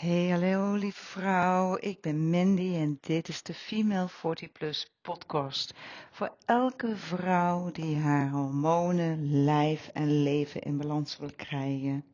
Hey, 0.00 0.28
hallo 0.28 0.74
lieve 0.74 1.04
vrouw. 1.04 1.76
Ik 1.80 2.00
ben 2.00 2.30
Mandy 2.30 2.74
en 2.74 2.98
dit 3.00 3.28
is 3.28 3.42
de 3.42 3.54
Female 3.54 4.08
40 4.08 4.52
Plus 4.52 4.92
podcast. 5.02 5.74
Voor 6.10 6.34
elke 6.44 6.96
vrouw 6.96 7.70
die 7.70 7.96
haar 7.96 8.30
hormonen, 8.30 9.44
lijf 9.44 9.90
en 9.92 10.22
leven 10.22 10.60
in 10.60 10.76
balans 10.76 11.18
wil 11.18 11.30
krijgen. 11.36 12.04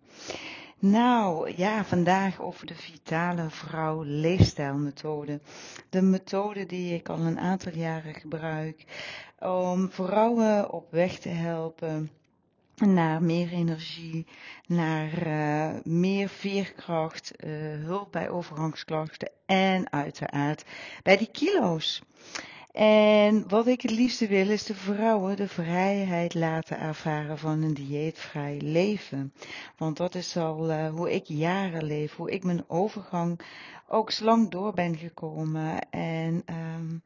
Nou, 0.78 1.52
ja, 1.56 1.84
vandaag 1.84 2.40
over 2.40 2.66
de 2.66 2.74
Vitale 2.74 3.50
Vrouw 3.50 4.02
Leefstijlmethode. 4.02 5.40
De 5.90 6.02
methode 6.02 6.66
die 6.66 6.94
ik 6.94 7.08
al 7.08 7.18
een 7.18 7.38
aantal 7.38 7.72
jaren 7.72 8.14
gebruik 8.14 8.84
om 9.38 9.90
vrouwen 9.90 10.72
op 10.72 10.90
weg 10.90 11.18
te 11.18 11.28
helpen 11.28 12.10
naar 12.84 13.22
meer 13.22 13.52
energie, 13.52 14.26
naar 14.66 15.26
uh, 15.26 15.80
meer 15.84 16.28
veerkracht, 16.28 17.32
uh, 17.44 17.50
hulp 17.84 18.12
bij 18.12 18.28
overgangsklachten 18.28 19.30
en 19.46 19.92
uiteraard 19.92 20.64
bij 21.02 21.16
die 21.16 21.30
kilo's. 21.30 22.02
En 22.76 23.48
wat 23.48 23.66
ik 23.66 23.82
het 23.82 23.90
liefste 23.90 24.26
wil 24.26 24.50
is 24.50 24.64
de 24.64 24.74
vrouwen 24.74 25.36
de 25.36 25.48
vrijheid 25.48 26.34
laten 26.34 26.78
ervaren 26.78 27.38
van 27.38 27.62
een 27.62 27.74
dieetvrij 27.74 28.60
leven. 28.60 29.32
Want 29.76 29.96
dat 29.96 30.14
is 30.14 30.36
al 30.36 30.70
uh, 30.70 30.88
hoe 30.88 31.14
ik 31.14 31.24
jaren 31.24 31.84
leef, 31.84 32.16
hoe 32.16 32.30
ik 32.30 32.44
mijn 32.44 32.64
overgang 32.68 33.40
ook 33.88 34.10
slank 34.10 34.50
door 34.50 34.72
ben 34.72 34.96
gekomen. 34.96 35.90
En 35.90 36.44
um, 36.74 37.02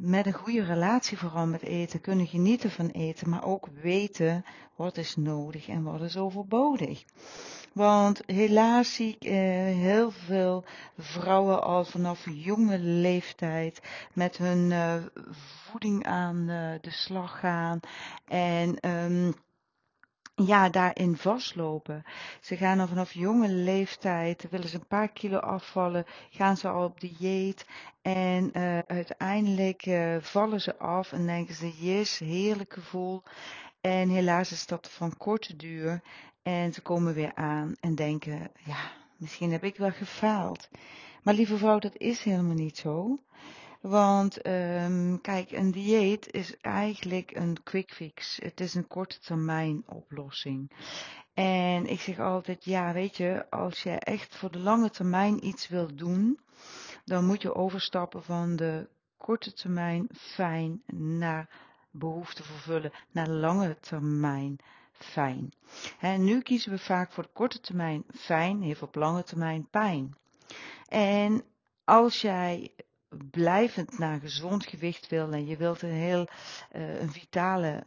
met 0.00 0.26
een 0.26 0.32
goede 0.32 0.64
relatie 0.64 1.18
vooral 1.18 1.46
met 1.46 1.62
eten, 1.62 2.00
kunnen 2.00 2.26
genieten 2.26 2.70
van 2.70 2.88
eten, 2.88 3.28
maar 3.28 3.44
ook 3.44 3.68
weten 3.82 4.44
wat 4.76 4.96
is 4.96 5.16
nodig 5.16 5.68
en 5.68 5.82
wat 5.82 6.00
is 6.00 6.16
overbodig. 6.16 7.04
Want 7.72 8.22
helaas 8.26 8.94
zie 8.94 9.16
ik 9.18 9.24
eh, 9.24 9.34
heel 9.74 10.10
veel 10.10 10.64
vrouwen 10.98 11.62
al 11.62 11.84
vanaf 11.84 12.26
jonge 12.30 12.78
leeftijd 12.78 13.80
met 14.12 14.36
hun 14.36 14.70
uh, 14.70 14.94
voeding 15.70 16.06
aan 16.06 16.36
uh, 16.36 16.72
de 16.80 16.90
slag 16.90 17.38
gaan 17.38 17.80
en 18.24 18.90
um, 18.90 19.34
ja, 20.46 20.68
daarin 20.68 21.16
vastlopen. 21.16 22.04
Ze 22.40 22.56
gaan 22.56 22.80
al 22.80 22.86
vanaf 22.86 23.12
jonge 23.12 23.48
leeftijd, 23.48 24.46
willen 24.50 24.68
ze 24.68 24.76
een 24.76 24.86
paar 24.86 25.08
kilo 25.08 25.38
afvallen, 25.38 26.04
gaan 26.30 26.56
ze 26.56 26.68
al 26.68 26.84
op 26.84 27.00
dieet 27.00 27.66
en 28.02 28.50
uh, 28.52 28.78
uiteindelijk 28.78 29.86
uh, 29.86 30.16
vallen 30.20 30.60
ze 30.60 30.78
af 30.78 31.12
en 31.12 31.26
denken 31.26 31.54
ze, 31.54 31.72
yes, 31.78 32.18
heerlijk 32.18 32.72
gevoel. 32.72 33.22
En 33.80 34.08
helaas 34.08 34.52
is 34.52 34.66
dat 34.66 34.90
van 34.90 35.16
korte 35.16 35.56
duur 35.56 36.02
en 36.42 36.72
ze 36.72 36.80
komen 36.80 37.14
weer 37.14 37.34
aan 37.34 37.74
en 37.80 37.94
denken, 37.94 38.50
ja, 38.64 38.90
misschien 39.16 39.52
heb 39.52 39.64
ik 39.64 39.76
wel 39.76 39.90
gefaald. 39.90 40.68
Maar 41.22 41.34
lieve 41.34 41.56
vrouw, 41.56 41.78
dat 41.78 41.96
is 41.96 42.22
helemaal 42.22 42.54
niet 42.54 42.78
zo. 42.78 43.18
Want 43.80 44.46
um, 44.46 45.20
kijk, 45.20 45.50
een 45.52 45.70
dieet 45.70 46.32
is 46.32 46.56
eigenlijk 46.60 47.36
een 47.36 47.62
quick 47.62 47.92
fix. 47.92 48.38
Het 48.42 48.60
is 48.60 48.74
een 48.74 48.86
korte 48.86 49.18
termijn 49.18 49.82
oplossing. 49.86 50.70
En 51.34 51.86
ik 51.86 52.00
zeg 52.00 52.18
altijd, 52.18 52.64
ja, 52.64 52.92
weet 52.92 53.16
je, 53.16 53.50
als 53.50 53.82
je 53.82 53.90
echt 53.90 54.36
voor 54.36 54.50
de 54.50 54.58
lange 54.58 54.90
termijn 54.90 55.46
iets 55.46 55.68
wilt 55.68 55.98
doen, 55.98 56.40
dan 57.04 57.26
moet 57.26 57.42
je 57.42 57.54
overstappen 57.54 58.22
van 58.22 58.56
de 58.56 58.88
korte 59.16 59.52
termijn 59.52 60.08
fijn 60.12 60.82
naar 60.92 61.48
behoefte 61.90 62.42
vervullen, 62.42 62.92
naar 63.12 63.28
lange 63.28 63.76
termijn 63.80 64.58
fijn. 64.92 65.52
En 66.00 66.24
nu 66.24 66.40
kiezen 66.40 66.72
we 66.72 66.78
vaak 66.78 67.12
voor 67.12 67.22
de 67.22 67.30
korte 67.32 67.60
termijn 67.60 68.04
fijn, 68.14 68.62
heeft 68.62 68.82
op 68.82 68.94
lange 68.94 69.22
termijn 69.22 69.68
pijn. 69.70 70.16
En 70.88 71.44
als 71.84 72.20
jij 72.20 72.72
blijvend 73.30 73.98
naar 73.98 74.20
gezond 74.20 74.66
gewicht 74.66 75.08
wil 75.08 75.32
en 75.32 75.46
je 75.46 75.56
wilt 75.56 75.82
een 75.82 75.90
heel 75.90 76.28
uh, 76.72 77.00
een 77.00 77.12
vitale 77.12 77.86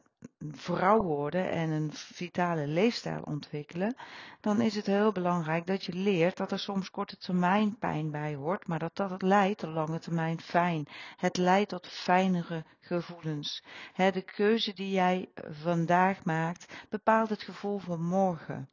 vrouw 0.52 1.02
worden 1.02 1.52
en 1.52 1.70
een 1.70 1.90
vitale 1.94 2.68
leefstijl 2.68 3.22
ontwikkelen, 3.22 3.96
dan 4.40 4.62
is 4.62 4.76
het 4.76 4.86
heel 4.86 5.12
belangrijk 5.12 5.68
dat 5.68 5.84
je 5.84 5.94
leert 5.94 6.38
dat 6.38 6.52
er 6.52 6.60
soms 6.60 6.92
korte 6.92 7.18
termijn 7.18 7.78
pijn 7.78 8.12
bij 8.12 8.36
hoort, 8.36 8.68
maar 8.68 8.80
dat 8.80 8.96
dat 8.96 9.22
leidt 9.22 9.60
tot 9.60 9.74
lange 9.74 10.00
termijn 10.00 10.42
fijn. 10.42 10.88
Het 11.18 11.38
leidt 11.38 11.70
tot 11.70 11.88
fijnere 11.88 12.64
gevoelens. 12.80 13.64
de 13.96 14.22
keuze 14.22 14.74
die 14.74 14.92
jij 14.92 15.30
vandaag 15.50 16.24
maakt 16.24 16.74
bepaalt 16.90 17.30
het 17.30 17.42
gevoel 17.42 17.80
van 17.80 18.04
morgen. 18.04 18.70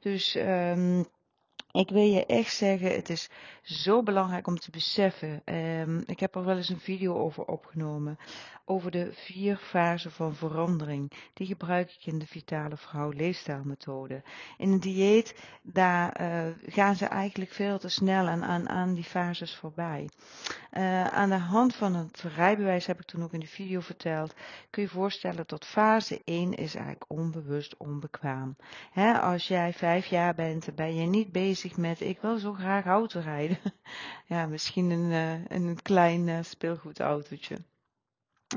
Dus 0.00 0.34
um, 0.34 1.06
ik 1.76 1.88
wil 1.88 2.02
je 2.02 2.26
echt 2.26 2.54
zeggen, 2.54 2.94
het 2.94 3.10
is 3.10 3.30
zo 3.62 4.02
belangrijk 4.02 4.46
om 4.46 4.58
te 4.58 4.70
beseffen. 4.70 5.42
Um, 5.44 6.02
ik 6.06 6.20
heb 6.20 6.34
er 6.34 6.44
wel 6.44 6.56
eens 6.56 6.68
een 6.68 6.80
video 6.80 7.14
over 7.14 7.44
opgenomen. 7.44 8.18
Over 8.64 8.90
de 8.90 9.10
vier 9.12 9.56
fasen 9.56 10.10
van 10.10 10.34
verandering. 10.34 11.12
Die 11.34 11.46
gebruik 11.46 11.90
ik 11.90 12.06
in 12.06 12.18
de 12.18 12.26
Vitale 12.26 12.76
Vrouw 12.76 13.10
Leefstijlmethode. 13.10 14.22
In 14.58 14.72
een 14.72 14.80
dieet, 14.80 15.34
daar 15.62 16.20
uh, 16.20 16.52
gaan 16.66 16.96
ze 16.96 17.06
eigenlijk 17.06 17.50
veel 17.50 17.78
te 17.78 17.88
snel 17.88 18.26
aan, 18.26 18.44
aan, 18.44 18.68
aan 18.68 18.94
die 18.94 19.04
fases 19.04 19.54
voorbij. 19.54 20.08
Uh, 20.72 21.06
aan 21.06 21.28
de 21.28 21.34
hand 21.34 21.74
van 21.74 21.94
het 21.94 22.24
rijbewijs, 22.36 22.86
heb 22.86 23.00
ik 23.00 23.06
toen 23.06 23.22
ook 23.22 23.32
in 23.32 23.40
de 23.40 23.46
video 23.46 23.80
verteld, 23.80 24.34
kun 24.70 24.82
je 24.82 24.88
voorstellen 24.88 25.44
dat 25.46 25.66
fase 25.66 26.20
1 26.24 26.54
is 26.54 26.74
eigenlijk 26.74 27.04
onbewust 27.08 27.76
onbekwaam. 27.76 28.56
Als 29.20 29.48
jij 29.48 29.72
vijf 29.72 30.06
jaar 30.06 30.34
bent, 30.34 30.74
ben 30.74 30.94
je 30.94 31.06
niet 31.06 31.32
bezig 31.32 31.65
met 31.74 32.00
ik 32.00 32.20
wil 32.20 32.38
zo 32.38 32.52
graag 32.52 32.84
auto 32.84 33.20
rijden. 33.20 33.58
ja, 34.26 34.46
misschien 34.46 34.90
een, 34.90 35.10
uh, 35.10 35.44
een 35.48 35.82
klein 35.82 36.26
uh, 36.26 36.38
speelgoedautootje. 36.42 37.58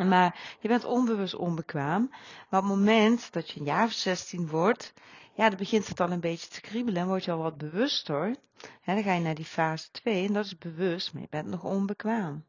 Maar 0.05 0.57
je 0.59 0.67
bent 0.67 0.83
onbewust 0.85 1.35
onbekwaam. 1.35 2.07
Maar 2.49 2.61
op 2.61 2.67
het 2.67 2.77
moment 2.77 3.33
dat 3.33 3.49
je 3.49 3.59
een 3.59 3.65
jaar 3.65 3.85
of 3.85 3.91
16 3.91 4.47
wordt, 4.47 4.93
ja, 5.33 5.49
dan 5.49 5.57
begint 5.57 5.87
het 5.87 5.99
al 5.99 6.11
een 6.11 6.19
beetje 6.19 6.49
te 6.49 6.61
kriebelen 6.61 7.01
en 7.01 7.07
word 7.07 7.23
je 7.23 7.31
al 7.31 7.41
wat 7.41 7.57
bewuster. 7.57 8.35
En 8.83 8.95
dan 8.95 9.03
ga 9.03 9.13
je 9.13 9.21
naar 9.21 9.35
die 9.35 9.45
fase 9.45 9.91
2 9.91 10.27
en 10.27 10.33
dat 10.33 10.45
is 10.45 10.57
bewust, 10.57 11.13
maar 11.13 11.21
je 11.21 11.27
bent 11.29 11.47
nog 11.47 11.63
onbekwaam. 11.63 12.45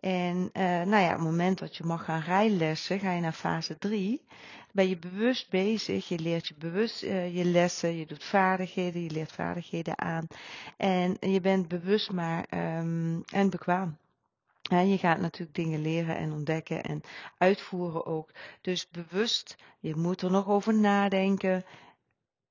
En 0.00 0.50
uh, 0.52 0.62
nou 0.62 1.02
ja, 1.02 1.08
op 1.08 1.16
het 1.16 1.20
moment 1.20 1.58
dat 1.58 1.76
je 1.76 1.84
mag 1.84 2.04
gaan 2.04 2.20
rijlessen, 2.20 2.98
ga 2.98 3.12
je 3.12 3.20
naar 3.20 3.32
fase 3.32 3.78
3. 3.78 4.22
Ben 4.72 4.88
je 4.88 4.96
bewust 4.98 5.50
bezig, 5.50 6.08
je 6.08 6.18
leert 6.18 6.48
je 6.48 6.54
bewust 6.58 7.02
uh, 7.02 7.36
je 7.36 7.44
lessen, 7.44 7.96
je 7.96 8.06
doet 8.06 8.24
vaardigheden, 8.24 9.02
je 9.02 9.10
leert 9.10 9.32
vaardigheden 9.32 9.98
aan. 9.98 10.26
En 10.76 11.16
je 11.20 11.40
bent 11.40 11.68
bewust 11.68 12.12
maar 12.12 12.46
um, 12.78 13.22
en 13.24 13.50
bekwaam. 13.50 13.96
En 14.70 14.88
je 14.88 14.98
gaat 14.98 15.20
natuurlijk 15.20 15.54
dingen 15.54 15.82
leren 15.82 16.16
en 16.16 16.32
ontdekken 16.32 16.82
en 16.82 17.00
uitvoeren 17.38 18.06
ook. 18.06 18.30
Dus 18.60 18.88
bewust, 18.90 19.56
je 19.80 19.96
moet 19.96 20.22
er 20.22 20.30
nog 20.30 20.48
over 20.48 20.74
nadenken 20.74 21.64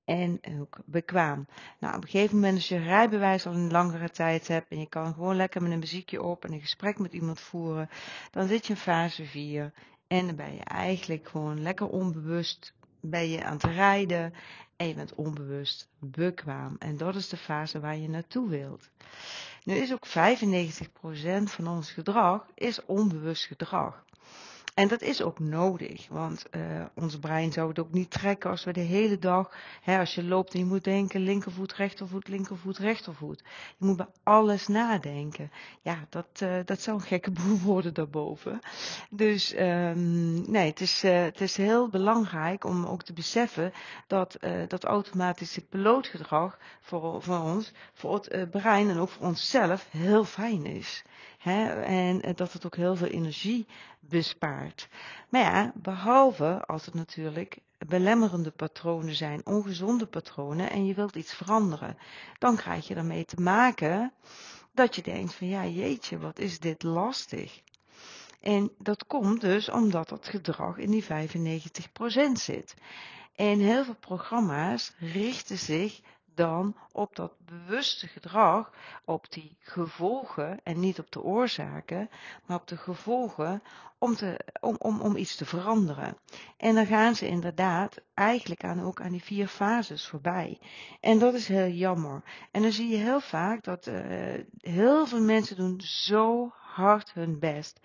en 0.10 0.40
ook 0.60 0.78
bekwaam. 0.86 1.48
Nou, 1.80 1.96
op 1.96 2.04
een 2.04 2.10
gegeven 2.10 2.36
moment 2.36 2.56
als 2.56 2.68
je 2.68 2.78
rijbewijs 2.78 3.46
al 3.46 3.54
een 3.54 3.72
langere 3.72 4.10
tijd 4.10 4.48
hebt 4.48 4.72
en 4.72 4.80
je 4.80 4.90
kan 4.90 5.14
gewoon 5.14 5.36
lekker 5.36 5.62
met 5.62 5.72
een 5.72 5.80
muziekje 5.80 6.24
op 6.24 6.46
en 6.46 6.54
een 6.54 6.60
gesprek 6.60 7.00
met 7.00 7.14
iemand 7.14 7.40
voeren, 7.40 7.90
dan 8.32 8.48
zit 8.48 8.68
je 8.68 8.74
in 8.74 8.80
fase 8.80 9.26
4 9.26 9.74
en 10.08 10.26
dan 10.26 10.36
ben 10.36 10.54
je 10.54 10.64
eigenlijk 10.64 11.28
gewoon 11.28 11.62
lekker 11.62 11.88
onbewust 11.90 12.74
ben 13.02 13.30
je 13.30 13.44
aan 13.44 13.54
het 13.54 13.64
rijden 13.64 14.34
en 14.76 14.88
je 14.88 14.94
bent 14.94 15.16
onbewust 15.16 15.88
bekwaam. 16.00 16.76
En 16.80 16.98
dat 16.98 17.16
is 17.16 17.30
de 17.30 17.38
fase 17.38 17.80
waar 17.80 17.98
je 17.98 18.10
naartoe 18.10 18.50
wilt. 18.50 18.90
Nu 19.64 19.76
is 19.76 19.94
ook 19.94 20.08
95% 20.08 20.12
van 21.44 21.68
ons 21.68 21.92
gedrag 21.92 22.46
is 22.56 22.86
onbewust 22.86 23.46
gedrag. 23.46 24.04
En 24.80 24.88
dat 24.88 25.02
is 25.02 25.22
ook 25.22 25.40
nodig, 25.40 26.08
want 26.10 26.46
uh, 26.52 26.62
ons 26.94 27.18
brein 27.20 27.52
zou 27.52 27.70
het 27.70 27.80
ook 27.80 27.92
niet 27.92 28.12
trekken 28.12 28.50
als 28.50 28.64
we 28.64 28.74
de 28.74 28.80
hele 28.80 29.20
dag, 29.20 29.52
hè, 29.82 30.00
als 30.00 30.16
je 30.16 30.24
loopt 30.24 30.54
en 30.54 30.60
je 30.60 30.66
moet 30.66 30.84
denken 30.84 31.22
linkervoet, 31.22 31.74
rechtervoet, 31.74 32.28
linkervoet, 32.28 32.78
rechtervoet. 32.78 33.44
Je 33.78 33.86
moet 33.86 33.98
bij 33.98 34.08
alles 34.24 34.68
nadenken. 34.68 35.52
Ja, 35.82 36.06
dat, 36.10 36.26
uh, 36.44 36.60
dat 36.66 36.82
zou 36.82 36.98
een 36.98 37.04
gekke 37.04 37.32
boel 37.42 37.60
worden 37.60 37.94
daarboven. 37.94 38.60
Dus 39.10 39.54
um, 39.54 40.52
nee, 40.52 40.70
het 40.70 40.82
is, 40.82 41.04
uh, 41.04 41.22
het 41.22 41.42
is 41.42 41.58
heel 41.58 41.90
belangrijk 41.90 42.64
om 42.64 42.86
ook 42.86 43.04
te 43.04 43.14
beseffen 43.14 43.72
dat 44.08 44.38
dat 44.68 44.84
automatische 44.84 45.62
pilootgedrag 45.62 46.58
voor, 46.82 47.22
voor 47.22 47.40
ons, 47.40 47.74
voor 47.94 48.14
het 48.14 48.50
brein 48.52 48.90
en 48.90 48.98
ook 48.98 49.10
voor 49.10 49.26
onszelf 49.26 49.88
heel 49.90 50.24
fijn 50.24 50.66
is. 50.66 51.04
Hè, 51.40 51.82
en 51.84 52.36
dat 52.36 52.54
het 52.54 52.66
ook 52.66 52.76
heel 52.76 52.96
veel 52.96 53.08
energie 53.08 53.68
bespaart. 54.00 54.90
Maar 55.30 55.42
ja, 55.42 55.72
behalve 55.76 56.66
als 56.66 56.86
het 56.86 56.94
natuurlijk 56.94 57.58
belemmerende 57.88 58.52
patronen 58.52 59.16
zijn, 59.16 59.46
ongezonde 59.46 60.06
patronen 60.06 60.70
en 60.70 60.86
je 60.86 60.94
wilt 60.94 61.16
iets 61.16 61.34
veranderen. 61.34 61.98
Dan 62.40 62.56
krijg 62.56 62.88
je 62.88 62.96
ermee 62.96 63.26
te 63.26 63.42
maken 63.42 64.14
dat 64.74 64.96
je 64.96 65.02
denkt 65.02 65.34
van 65.34 65.48
ja 65.48 65.66
jeetje, 65.66 66.18
wat 66.18 66.40
is 66.40 66.60
dit 66.60 66.84
lastig. 66.84 67.62
En 68.42 68.72
dat 68.78 69.08
komt 69.08 69.42
dus 69.42 69.70
omdat 69.70 70.10
dat 70.10 70.28
gedrag 70.28 70.78
in 70.78 70.92
die 70.92 71.04
95% 71.04 71.08
zit. 72.34 72.76
En 73.36 73.60
heel 73.60 73.84
veel 73.84 74.00
programma's 74.00 74.94
richten 74.98 75.58
zich 75.58 76.02
dan 76.40 76.76
op 76.92 77.16
dat 77.16 77.34
bewuste 77.46 78.08
gedrag, 78.08 78.72
op 79.06 79.32
die 79.32 79.58
gevolgen 79.60 80.60
en 80.64 80.80
niet 80.80 81.00
op 81.00 81.12
de 81.12 81.22
oorzaken, 81.22 82.10
maar 82.46 82.58
op 82.58 82.68
de 82.68 82.78
gevolgen 82.78 83.64
om, 83.98 84.16
te, 84.16 84.40
om, 84.60 84.76
om, 84.80 85.02
om 85.02 85.16
iets 85.16 85.36
te 85.36 85.46
veranderen. 85.46 86.18
En 86.58 86.76
dan 86.76 86.86
gaan 86.86 87.16
ze 87.16 87.28
inderdaad 87.28 88.02
eigenlijk 88.14 88.64
aan, 88.64 88.82
ook 88.82 89.02
aan 89.02 89.12
die 89.12 89.24
vier 89.24 89.48
fases 89.48 90.08
voorbij. 90.08 90.60
En 91.00 91.20
dat 91.20 91.34
is 91.34 91.48
heel 91.48 91.70
jammer. 91.70 92.24
En 92.52 92.62
dan 92.62 92.72
zie 92.72 92.90
je 92.90 92.98
heel 92.98 93.22
vaak 93.22 93.64
dat 93.64 93.88
uh, 93.88 93.96
heel 94.62 95.08
veel 95.08 95.22
mensen 95.22 95.56
doen 95.56 95.82
zo 95.82 96.54
hard 96.74 97.14
hun 97.14 97.40
best. 97.40 97.80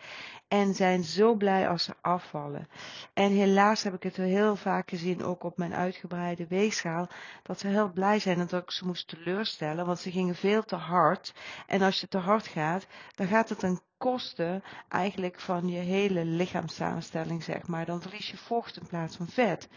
En 0.48 0.74
zijn 0.74 1.04
zo 1.04 1.34
blij 1.34 1.68
als 1.68 1.84
ze 1.84 1.94
afvallen. 2.00 2.68
En 3.14 3.30
helaas 3.30 3.82
heb 3.82 3.94
ik 3.94 4.02
het 4.02 4.16
heel 4.16 4.56
vaak 4.56 4.90
gezien, 4.90 5.24
ook 5.24 5.44
op 5.44 5.58
mijn 5.58 5.74
uitgebreide 5.74 6.46
weegschaal, 6.46 7.08
dat 7.42 7.60
ze 7.60 7.66
heel 7.66 7.92
blij 7.92 8.18
zijn 8.18 8.46
dat 8.46 8.62
ik 8.62 8.70
ze 8.70 8.86
moest 8.86 9.08
teleurstellen, 9.08 9.86
want 9.86 9.98
ze 9.98 10.10
gingen 10.10 10.34
veel 10.34 10.64
te 10.64 10.76
hard. 10.76 11.34
En 11.66 11.82
als 11.82 12.00
je 12.00 12.08
te 12.08 12.18
hard 12.18 12.46
gaat, 12.46 12.86
dan 13.14 13.26
gaat 13.26 13.48
het 13.48 13.58
ten 13.58 13.80
koste 13.98 14.62
eigenlijk 14.88 15.40
van 15.40 15.68
je 15.68 15.78
hele 15.78 16.24
lichaamssamenstelling, 16.24 17.42
zeg 17.42 17.66
maar. 17.66 17.86
Dan 17.86 18.02
verlies 18.02 18.30
je 18.30 18.36
vocht 18.36 18.76
in 18.76 18.86
plaats 18.86 19.16
van 19.16 19.26
vet. 19.26 19.68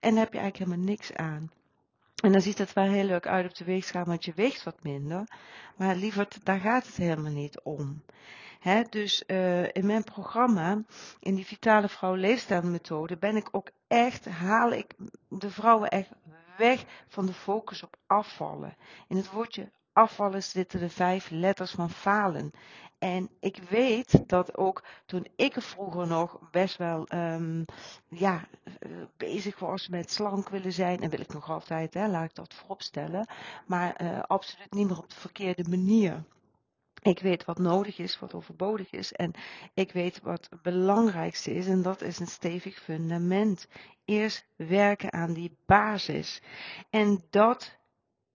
En 0.00 0.14
daar 0.14 0.24
heb 0.24 0.32
je 0.32 0.38
eigenlijk 0.38 0.56
helemaal 0.70 0.88
niks 0.94 1.14
aan. 1.14 1.50
En 2.22 2.32
dan 2.32 2.40
ziet 2.40 2.58
het 2.58 2.72
wel 2.72 2.84
heel 2.84 3.04
leuk 3.04 3.26
uit 3.26 3.46
op 3.46 3.54
de 3.54 3.64
weegschaal, 3.64 4.04
want 4.04 4.24
je 4.24 4.32
weegt 4.34 4.62
wat 4.62 4.82
minder. 4.82 5.28
Maar 5.76 5.96
lieverd, 5.96 6.38
daar 6.44 6.60
gaat 6.60 6.86
het 6.86 6.96
helemaal 6.96 7.32
niet 7.32 7.60
om 7.60 8.02
dus 8.90 9.22
uh, 9.26 9.62
in 9.62 9.86
mijn 9.86 10.04
programma, 10.04 10.82
in 11.20 11.34
die 11.34 11.46
Vitale 11.46 11.88
Vrouw 11.88 12.14
Leefstijlmethode, 12.14 13.16
ben 13.16 13.36
ik 13.36 13.48
ook 13.50 13.70
echt, 13.88 14.24
haal 14.24 14.72
ik 14.72 14.94
de 15.28 15.50
vrouwen 15.50 15.88
echt 15.88 16.10
weg 16.58 16.84
van 17.08 17.26
de 17.26 17.32
focus 17.32 17.82
op 17.82 17.96
afvallen. 18.06 18.76
In 19.08 19.16
het 19.16 19.30
woordje 19.30 19.70
afvallen 19.92 20.42
zitten 20.42 20.80
de 20.80 20.90
vijf 20.90 21.30
letters 21.30 21.70
van 21.70 21.90
falen. 21.90 22.52
En 22.98 23.30
ik 23.40 23.56
weet 23.68 24.28
dat 24.28 24.56
ook 24.56 24.84
toen 25.06 25.26
ik 25.36 25.56
er 25.56 25.62
vroeger 25.62 26.06
nog 26.06 26.38
best 26.50 26.76
wel 26.76 27.06
um, 27.14 27.64
ja, 28.08 28.48
uh, 28.86 29.02
bezig 29.16 29.58
was 29.58 29.88
met 29.88 30.10
slank 30.10 30.48
willen 30.48 30.72
zijn, 30.72 31.00
en 31.00 31.10
wil 31.10 31.20
ik 31.20 31.32
nog 31.32 31.50
altijd, 31.50 31.94
hè, 31.94 32.08
laat 32.08 32.24
ik 32.24 32.34
dat 32.34 32.54
vooropstellen, 32.54 33.26
maar 33.66 34.02
uh, 34.02 34.20
absoluut 34.20 34.74
niet 34.74 34.88
meer 34.88 34.98
op 34.98 35.10
de 35.10 35.20
verkeerde 35.20 35.64
manier. 35.68 36.24
Ik 37.02 37.20
weet 37.20 37.44
wat 37.44 37.58
nodig 37.58 37.98
is, 37.98 38.18
wat 38.18 38.34
overbodig 38.34 38.90
is. 38.90 39.12
En 39.12 39.32
ik 39.74 39.92
weet 39.92 40.20
wat 40.20 40.46
het 40.50 40.62
belangrijkste 40.62 41.54
is. 41.54 41.66
En 41.66 41.82
dat 41.82 42.00
is 42.00 42.18
een 42.18 42.26
stevig 42.26 42.78
fundament. 42.78 43.68
Eerst 44.04 44.46
werken 44.56 45.12
aan 45.12 45.32
die 45.32 45.56
basis. 45.66 46.42
En 46.90 47.24
dat 47.30 47.76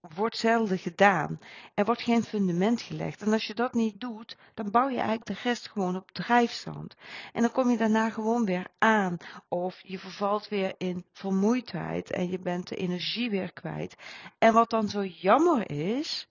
wordt 0.01 0.37
zelden 0.37 0.77
gedaan. 0.77 1.39
Er 1.73 1.85
wordt 1.85 2.01
geen 2.01 2.23
fundament 2.23 2.81
gelegd. 2.81 3.21
En 3.21 3.33
als 3.33 3.47
je 3.47 3.53
dat 3.53 3.73
niet 3.73 3.99
doet, 3.99 4.37
dan 4.53 4.71
bouw 4.71 4.87
je 4.87 4.95
eigenlijk 4.95 5.25
de 5.25 5.39
rest 5.43 5.69
gewoon 5.69 5.95
op 5.95 6.11
drijfstand. 6.11 6.95
En 7.33 7.41
dan 7.41 7.51
kom 7.51 7.69
je 7.69 7.77
daarna 7.77 8.09
gewoon 8.09 8.45
weer 8.45 8.67
aan. 8.77 9.17
Of 9.47 9.79
je 9.83 9.99
vervalt 9.99 10.47
weer 10.47 10.73
in 10.77 11.05
vermoeidheid 11.11 12.11
en 12.11 12.29
je 12.29 12.39
bent 12.39 12.67
de 12.67 12.75
energie 12.75 13.29
weer 13.29 13.53
kwijt. 13.53 13.95
En 14.37 14.53
wat 14.53 14.69
dan 14.69 14.89
zo 14.89 15.05
jammer 15.05 15.71
is, 15.71 16.27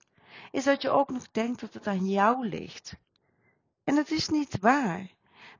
is 0.51 0.63
dat 0.63 0.81
je 0.81 0.89
ook 0.89 1.09
nog 1.09 1.31
denkt 1.31 1.59
dat 1.59 1.73
het 1.73 1.87
aan 1.87 2.09
jou 2.09 2.47
ligt. 2.47 2.95
En 3.83 3.95
dat 3.95 4.09
is 4.09 4.29
niet 4.29 4.59
waar. 4.59 5.09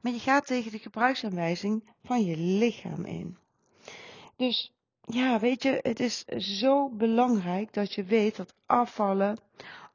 Maar 0.02 0.12
je 0.12 0.20
gaat 0.20 0.46
tegen 0.46 0.72
de 0.72 0.80
gebruiksaanwijzing 0.80 1.84
van 2.04 2.26
je 2.26 2.38
lichaam 2.38 3.06
in. 3.06 3.38
Dus 4.36 4.74
ja, 5.02 5.40
weet 5.40 5.64
je, 5.64 5.80
het 5.82 6.00
is 6.00 6.26
zo 6.26 6.90
belangrijk 6.90 7.74
dat 7.74 7.94
je 7.94 8.04
weet 8.04 8.36
dat 8.36 8.54
afvallen 8.66 9.38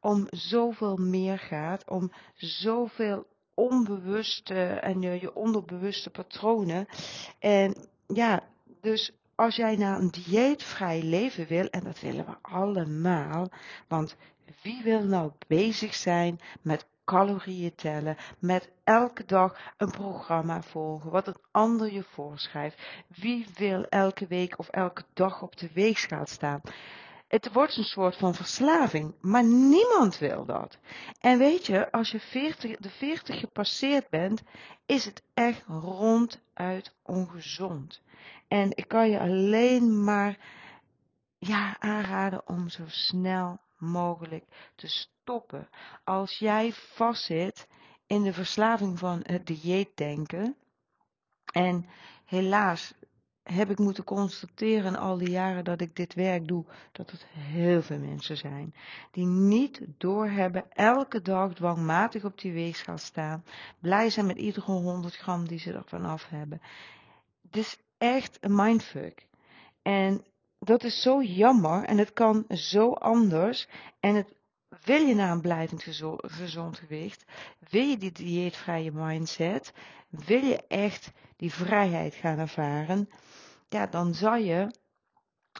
om 0.00 0.26
zoveel 0.30 0.96
meer 0.96 1.38
gaat, 1.38 1.88
om 1.88 2.12
zoveel 2.34 3.26
onbewuste 3.54 4.64
en 4.64 5.00
je, 5.00 5.20
je 5.20 5.34
onderbewuste 5.34 6.10
patronen. 6.10 6.86
En 7.38 7.76
ja, 8.06 8.42
dus 8.80 9.12
als 9.34 9.56
jij 9.56 9.76
naar 9.76 9.98
een 9.98 10.10
dieetvrij 10.10 11.02
leven 11.02 11.46
wil, 11.46 11.66
en 11.66 11.84
dat 11.84 12.00
willen 12.00 12.24
we 12.24 12.36
allemaal, 12.40 13.48
want 13.88 14.16
wie 14.62 14.82
wil 14.82 15.04
nou 15.04 15.30
bezig 15.46 15.94
zijn 15.94 16.40
met 16.62 16.86
calorieën 17.06 17.74
tellen, 17.74 18.16
met 18.38 18.70
elke 18.84 19.24
dag 19.24 19.58
een 19.76 19.90
programma 19.90 20.62
volgen, 20.62 21.10
wat 21.10 21.26
een 21.26 21.40
ander 21.50 21.92
je 21.92 22.02
voorschrijft? 22.02 22.78
Wie 23.16 23.46
wil 23.54 23.84
elke 23.88 24.26
week 24.26 24.58
of 24.58 24.68
elke 24.68 25.02
dag 25.12 25.42
op 25.42 25.56
de 25.56 25.70
weegschaal 25.72 26.26
staan? 26.26 26.60
Het 27.28 27.52
wordt 27.52 27.76
een 27.76 27.84
soort 27.84 28.16
van 28.16 28.34
verslaving, 28.34 29.14
maar 29.20 29.44
niemand 29.44 30.18
wil 30.18 30.44
dat. 30.44 30.78
En 31.20 31.38
weet 31.38 31.66
je, 31.66 31.92
als 31.92 32.10
je 32.10 32.20
40, 32.20 32.76
de 32.76 32.90
40 32.90 33.40
gepasseerd 33.40 34.08
bent, 34.08 34.42
is 34.86 35.04
het 35.04 35.22
echt 35.34 35.62
ronduit 35.66 36.94
ongezond. 37.02 38.02
En 38.48 38.70
ik 38.76 38.88
kan 38.88 39.10
je 39.10 39.20
alleen 39.20 40.04
maar 40.04 40.38
ja, 41.38 41.76
aanraden 41.78 42.48
om 42.48 42.68
zo 42.68 42.82
snel 42.86 43.60
mogelijk 43.78 44.44
te 44.74 44.88
stoppen. 44.88 45.68
Als 46.04 46.38
jij 46.38 46.72
vastzit 46.72 47.68
in 48.06 48.22
de 48.22 48.32
verslaving 48.32 48.98
van 48.98 49.20
het 49.22 49.46
dieetdenken, 49.46 50.56
en 51.52 51.86
helaas 52.24 52.94
heb 53.42 53.70
ik 53.70 53.78
moeten 53.78 54.04
constateren 54.04 54.96
al 54.96 55.18
die 55.18 55.30
jaren 55.30 55.64
dat 55.64 55.80
ik 55.80 55.96
dit 55.96 56.14
werk 56.14 56.48
doe, 56.48 56.64
dat 56.92 57.10
het 57.10 57.26
heel 57.28 57.82
veel 57.82 57.98
mensen 57.98 58.36
zijn 58.36 58.74
die 59.10 59.26
niet 59.26 59.80
doorhebben, 59.98 60.72
elke 60.72 61.22
dag 61.22 61.54
dwangmatig 61.54 62.24
op 62.24 62.38
die 62.40 62.52
weegschaal 62.52 62.98
staan, 62.98 63.44
blij 63.80 64.10
zijn 64.10 64.26
met 64.26 64.36
iedere 64.36 64.72
100 64.72 65.16
gram 65.16 65.48
die 65.48 65.58
ze 65.58 65.72
ervan 65.72 66.04
af 66.04 66.28
hebben. 66.28 66.60
Het 67.42 67.56
is 67.56 67.78
echt 67.98 68.38
een 68.40 68.54
mindfuck. 68.54 69.26
En 69.82 70.24
dat 70.58 70.84
is 70.84 71.02
zo 71.02 71.22
jammer 71.22 71.84
en 71.84 71.98
het 71.98 72.12
kan 72.12 72.44
zo 72.48 72.92
anders. 72.92 73.68
En 74.00 74.14
het, 74.14 74.34
wil 74.84 75.00
je 75.00 75.14
naar 75.14 75.30
een 75.30 75.40
blijvend 75.40 75.82
gezond 76.20 76.78
gewicht? 76.78 77.24
Wil 77.70 77.84
je 77.84 77.96
die 77.96 78.12
dieetvrije 78.12 78.92
mindset? 78.92 79.72
Wil 80.08 80.44
je 80.44 80.66
echt 80.68 81.12
die 81.36 81.52
vrijheid 81.52 82.14
gaan 82.14 82.38
ervaren? 82.38 83.08
Ja, 83.68 83.86
dan 83.86 84.14
zal 84.14 84.36
je 84.36 84.70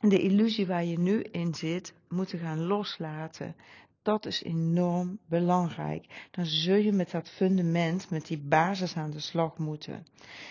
de 0.00 0.20
illusie 0.20 0.66
waar 0.66 0.84
je 0.84 0.98
nu 0.98 1.22
in 1.22 1.54
zit 1.54 1.94
moeten 2.08 2.38
gaan 2.38 2.66
loslaten. 2.66 3.56
Dat 4.06 4.26
is 4.26 4.42
enorm 4.42 5.18
belangrijk. 5.28 6.28
Dan 6.30 6.44
zul 6.44 6.76
je 6.76 6.92
met 6.92 7.10
dat 7.10 7.28
fundament, 7.28 8.10
met 8.10 8.26
die 8.26 8.38
basis 8.38 8.96
aan 8.96 9.10
de 9.10 9.20
slag 9.20 9.58
moeten. 9.58 10.06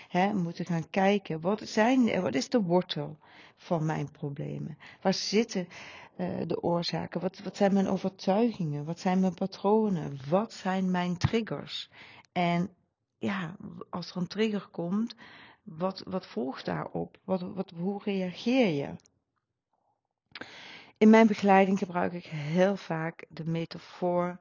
He, 0.08 0.34
moeten 0.34 0.66
gaan 0.66 0.90
kijken, 0.90 1.42
wat, 1.42 1.62
zijn, 1.64 2.22
wat 2.22 2.36
is 2.36 2.50
de 2.50 2.62
wortel 2.62 3.18
van 3.56 3.86
mijn 3.86 4.12
problemen? 4.12 4.78
Waar 5.02 5.14
zitten 5.14 5.68
uh, 6.18 6.28
de 6.48 6.62
oorzaken? 6.62 7.22
Wat, 7.22 7.40
wat 7.40 7.58
zijn 7.58 7.74
mijn 7.74 7.88
overtuigingen? 7.88 8.86
Wat 8.86 9.00
zijn 9.00 9.20
mijn 9.20 9.34
patronen? 9.34 10.20
Wat 10.30 10.54
zijn 10.54 10.92
mijn 10.92 11.18
triggers? 11.18 11.90
En 12.32 12.70
ja, 13.18 13.56
als 13.90 14.10
er 14.10 14.18
een 14.18 14.28
trigger 14.28 14.68
komt, 14.72 15.16
wat, 15.64 16.04
wat 16.06 16.26
volgt 16.26 16.66
daarop? 16.66 17.18
Wat, 17.24 17.42
wat, 17.42 17.72
hoe 17.76 18.02
reageer 18.04 18.68
je? 18.68 18.96
In 20.98 21.10
mijn 21.10 21.28
begeleiding 21.28 21.78
gebruik 21.78 22.14
ik 22.14 22.26
heel 22.26 22.76
vaak 22.76 23.26
de 23.30 23.46
metafoor 23.46 24.40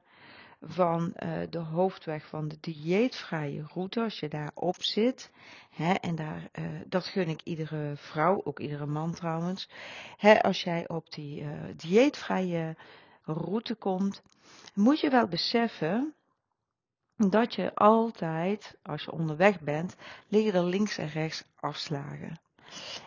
van 0.61 1.13
uh, 1.23 1.41
de 1.49 1.57
hoofdweg 1.57 2.27
van 2.27 2.47
de 2.47 2.57
dieetvrije 2.59 3.65
route, 3.73 4.01
als 4.01 4.19
je 4.19 4.27
daarop 4.27 4.83
zit. 4.83 5.31
Hè, 5.69 5.93
en 5.93 6.15
daar, 6.15 6.49
uh, 6.59 6.65
dat 6.87 7.05
gun 7.05 7.29
ik 7.29 7.41
iedere 7.43 7.93
vrouw, 7.95 8.41
ook 8.43 8.59
iedere 8.59 8.85
man 8.85 9.13
trouwens. 9.13 9.69
Hè, 10.17 10.41
als 10.41 10.63
jij 10.63 10.87
op 10.87 11.11
die 11.11 11.41
uh, 11.41 11.49
dieetvrije 11.75 12.75
route 13.23 13.75
komt, 13.75 14.21
moet 14.73 14.99
je 14.99 15.09
wel 15.09 15.27
beseffen 15.27 16.13
dat 17.15 17.55
je 17.55 17.75
altijd, 17.75 18.77
als 18.83 19.03
je 19.03 19.11
onderweg 19.11 19.59
bent, 19.59 19.95
liggen 20.27 20.53
er 20.53 20.65
links 20.65 20.97
en 20.97 21.09
rechts 21.09 21.43
afslagen. 21.55 22.39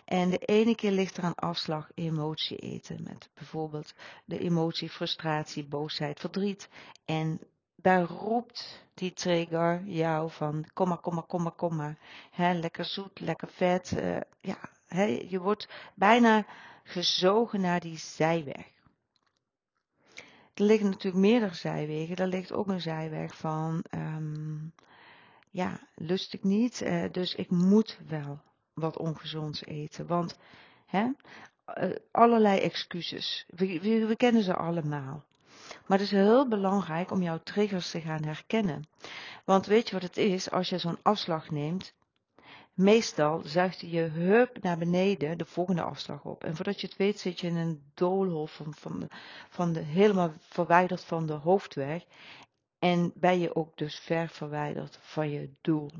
En 0.04 0.30
de 0.30 0.38
ene 0.38 0.74
keer 0.74 0.90
ligt 0.90 1.16
er 1.16 1.24
aan 1.24 1.34
afslag 1.34 1.90
emotie 1.94 2.56
eten, 2.56 3.02
met 3.02 3.28
bijvoorbeeld 3.34 3.94
de 4.24 4.38
emotie 4.38 4.90
frustratie, 4.90 5.66
boosheid, 5.66 6.20
verdriet. 6.20 6.68
En 7.04 7.40
daar 7.76 8.02
roept 8.02 8.84
die 8.94 9.12
trigger 9.12 9.82
jou 9.84 10.30
van 10.30 10.66
kom 10.74 10.88
maar, 10.88 10.98
kom 10.98 11.14
maar, 11.14 11.26
kom 11.26 11.42
maar, 11.42 11.52
kom 11.52 11.76
maar. 11.76 11.98
Lekker 12.36 12.84
zoet, 12.84 13.20
lekker 13.20 13.48
vet. 13.48 13.92
Uh, 13.96 14.20
ja, 14.40 14.58
je 15.28 15.40
wordt 15.40 15.68
bijna 15.94 16.46
gezogen 16.82 17.60
naar 17.60 17.80
die 17.80 17.98
zijweg. 17.98 18.76
Er 20.54 20.64
liggen 20.64 20.90
natuurlijk 20.90 21.24
meerdere 21.24 21.54
zijwegen. 21.54 22.16
Er 22.16 22.26
ligt 22.26 22.52
ook 22.52 22.66
een 22.66 22.80
zijweg 22.80 23.36
van, 23.36 23.84
um, 23.90 24.72
ja, 25.50 25.80
lust 25.94 26.34
ik 26.34 26.44
niet, 26.44 26.82
uh, 26.82 27.04
dus 27.12 27.34
ik 27.34 27.50
moet 27.50 27.98
wel 28.06 28.40
wat 28.78 28.96
ongezonds 28.96 29.64
eten. 29.64 30.06
Want 30.06 30.38
hè, 30.86 31.08
uh, 31.76 31.96
allerlei 32.10 32.58
excuses. 32.60 33.44
We, 33.48 33.80
we, 34.06 34.16
kennen 34.16 34.42
ze 34.42 34.54
allemaal. 34.54 35.24
Maar 35.86 35.98
het 35.98 36.06
is 36.06 36.10
heel 36.10 36.48
belangrijk 36.48 37.10
om 37.10 37.22
jouw 37.22 37.40
triggers 37.42 37.90
te 37.90 38.00
gaan 38.00 38.24
herkennen. 38.24 38.88
Want 39.44 39.66
weet 39.66 39.88
je 39.88 39.94
wat 39.94 40.02
het 40.02 40.16
is 40.16 40.50
als 40.50 40.68
je 40.68 40.78
zo'n 40.78 40.98
afslag 41.02 41.50
neemt? 41.50 41.94
Meestal 42.74 43.42
zuigt 43.44 43.80
je 43.80 44.00
hup 44.00 44.62
naar 44.62 44.78
beneden 44.78 45.38
de 45.38 45.44
volgende 45.44 45.82
afslag 45.82 46.24
op. 46.24 46.44
En 46.44 46.56
voordat 46.56 46.80
je 46.80 46.86
het 46.86 46.96
weet 46.96 47.20
zit 47.20 47.40
je 47.40 47.46
in 47.46 47.56
een 47.56 47.82
doolhof 47.94 48.52
van, 48.52 48.74
van, 48.74 49.08
van 49.48 49.72
de, 49.72 49.80
helemaal 49.80 50.32
verwijderd 50.38 51.04
van 51.04 51.26
de 51.26 51.32
hoofdweg. 51.32 52.04
En 52.78 53.12
ben 53.14 53.38
je 53.38 53.54
ook 53.54 53.76
dus 53.76 53.98
ver 53.98 54.28
verwijderd 54.28 54.98
van 55.00 55.30
je 55.30 55.50
doel. 55.60 55.90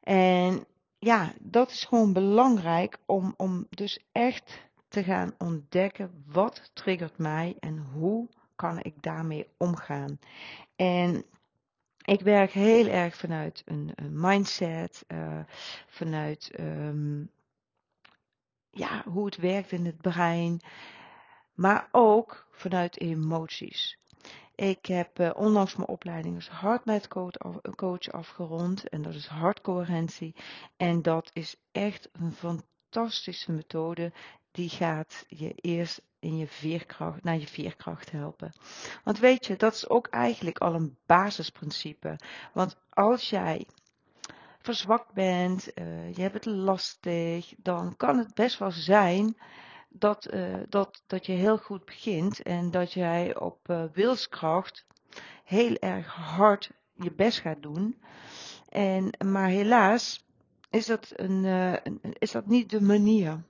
En 0.00 0.66
ja, 0.98 1.32
dat 1.40 1.70
is 1.70 1.84
gewoon 1.84 2.12
belangrijk 2.12 2.98
om, 3.06 3.34
om 3.36 3.66
dus 3.70 3.98
echt 4.12 4.68
te 4.88 5.02
gaan 5.04 5.34
ontdekken 5.38 6.24
wat 6.26 6.70
triggert 6.72 7.18
mij 7.18 7.56
en 7.60 7.78
hoe 7.78 8.28
kan 8.54 8.78
ik 8.82 9.02
daarmee 9.02 9.48
omgaan. 9.56 10.18
En 10.76 11.24
ik 12.04 12.20
werk 12.20 12.50
heel 12.50 12.86
erg 12.86 13.16
vanuit 13.16 13.62
een, 13.64 13.94
mindset, 14.10 15.04
uh, 15.08 15.40
vanuit 15.86 16.50
um, 16.60 17.30
ja, 18.70 19.02
hoe 19.04 19.24
het 19.24 19.36
werkt 19.36 19.72
in 19.72 19.86
het 19.86 20.00
brein, 20.00 20.60
maar 21.54 21.88
ook 21.90 22.48
vanuit 22.50 23.00
emoties. 23.00 23.97
Ik 24.58 24.86
heb 24.86 25.18
uh, 25.20 25.30
onlangs 25.34 25.76
mijn 25.76 25.88
opleiding 25.88 26.34
als 26.34 26.48
hartmetcoach 26.48 27.32
coach 27.74 28.10
afgerond 28.10 28.88
en 28.88 29.02
dat 29.02 29.14
is 29.14 29.26
hartcoherentie. 29.26 30.34
En 30.76 31.02
dat 31.02 31.30
is 31.32 31.56
echt 31.72 32.08
een 32.12 32.32
fantastische 32.32 33.52
methode 33.52 34.12
die 34.50 34.68
gaat 34.68 35.24
je 35.28 35.54
eerst 35.54 36.02
in 36.18 36.36
je 36.36 36.46
veerkracht, 36.46 37.22
naar 37.22 37.38
je 37.38 37.46
veerkracht 37.46 38.10
helpen. 38.10 38.52
Want 39.04 39.18
weet 39.18 39.46
je, 39.46 39.56
dat 39.56 39.74
is 39.74 39.88
ook 39.88 40.06
eigenlijk 40.06 40.58
al 40.58 40.74
een 40.74 40.96
basisprincipe. 41.06 42.18
Want 42.52 42.76
als 42.90 43.30
jij 43.30 43.66
verzwakt 44.58 45.12
bent, 45.12 45.68
uh, 45.74 46.14
je 46.14 46.22
hebt 46.22 46.34
het 46.34 46.46
lastig, 46.46 47.54
dan 47.56 47.96
kan 47.96 48.18
het 48.18 48.34
best 48.34 48.58
wel 48.58 48.70
zijn 48.70 49.36
dat, 49.88 50.34
uh, 50.34 50.56
dat, 50.68 51.02
dat 51.06 51.26
je 51.26 51.32
heel 51.32 51.58
goed 51.58 51.84
begint 51.84 52.42
en 52.42 52.70
dat 52.70 52.92
jij 52.92 53.36
op 53.36 53.68
uh, 53.68 53.84
wilskracht 53.92 54.86
heel 55.44 55.74
erg 55.74 56.14
hard 56.14 56.70
je 56.94 57.12
best 57.12 57.40
gaat 57.40 57.62
doen. 57.62 58.02
En, 58.68 59.10
maar 59.24 59.48
helaas 59.48 60.26
is 60.70 60.86
dat, 60.86 61.12
een, 61.16 61.44
een, 61.44 62.00
is 62.18 62.30
dat 62.30 62.46
niet 62.46 62.70
de 62.70 62.80
manier. 62.80 63.42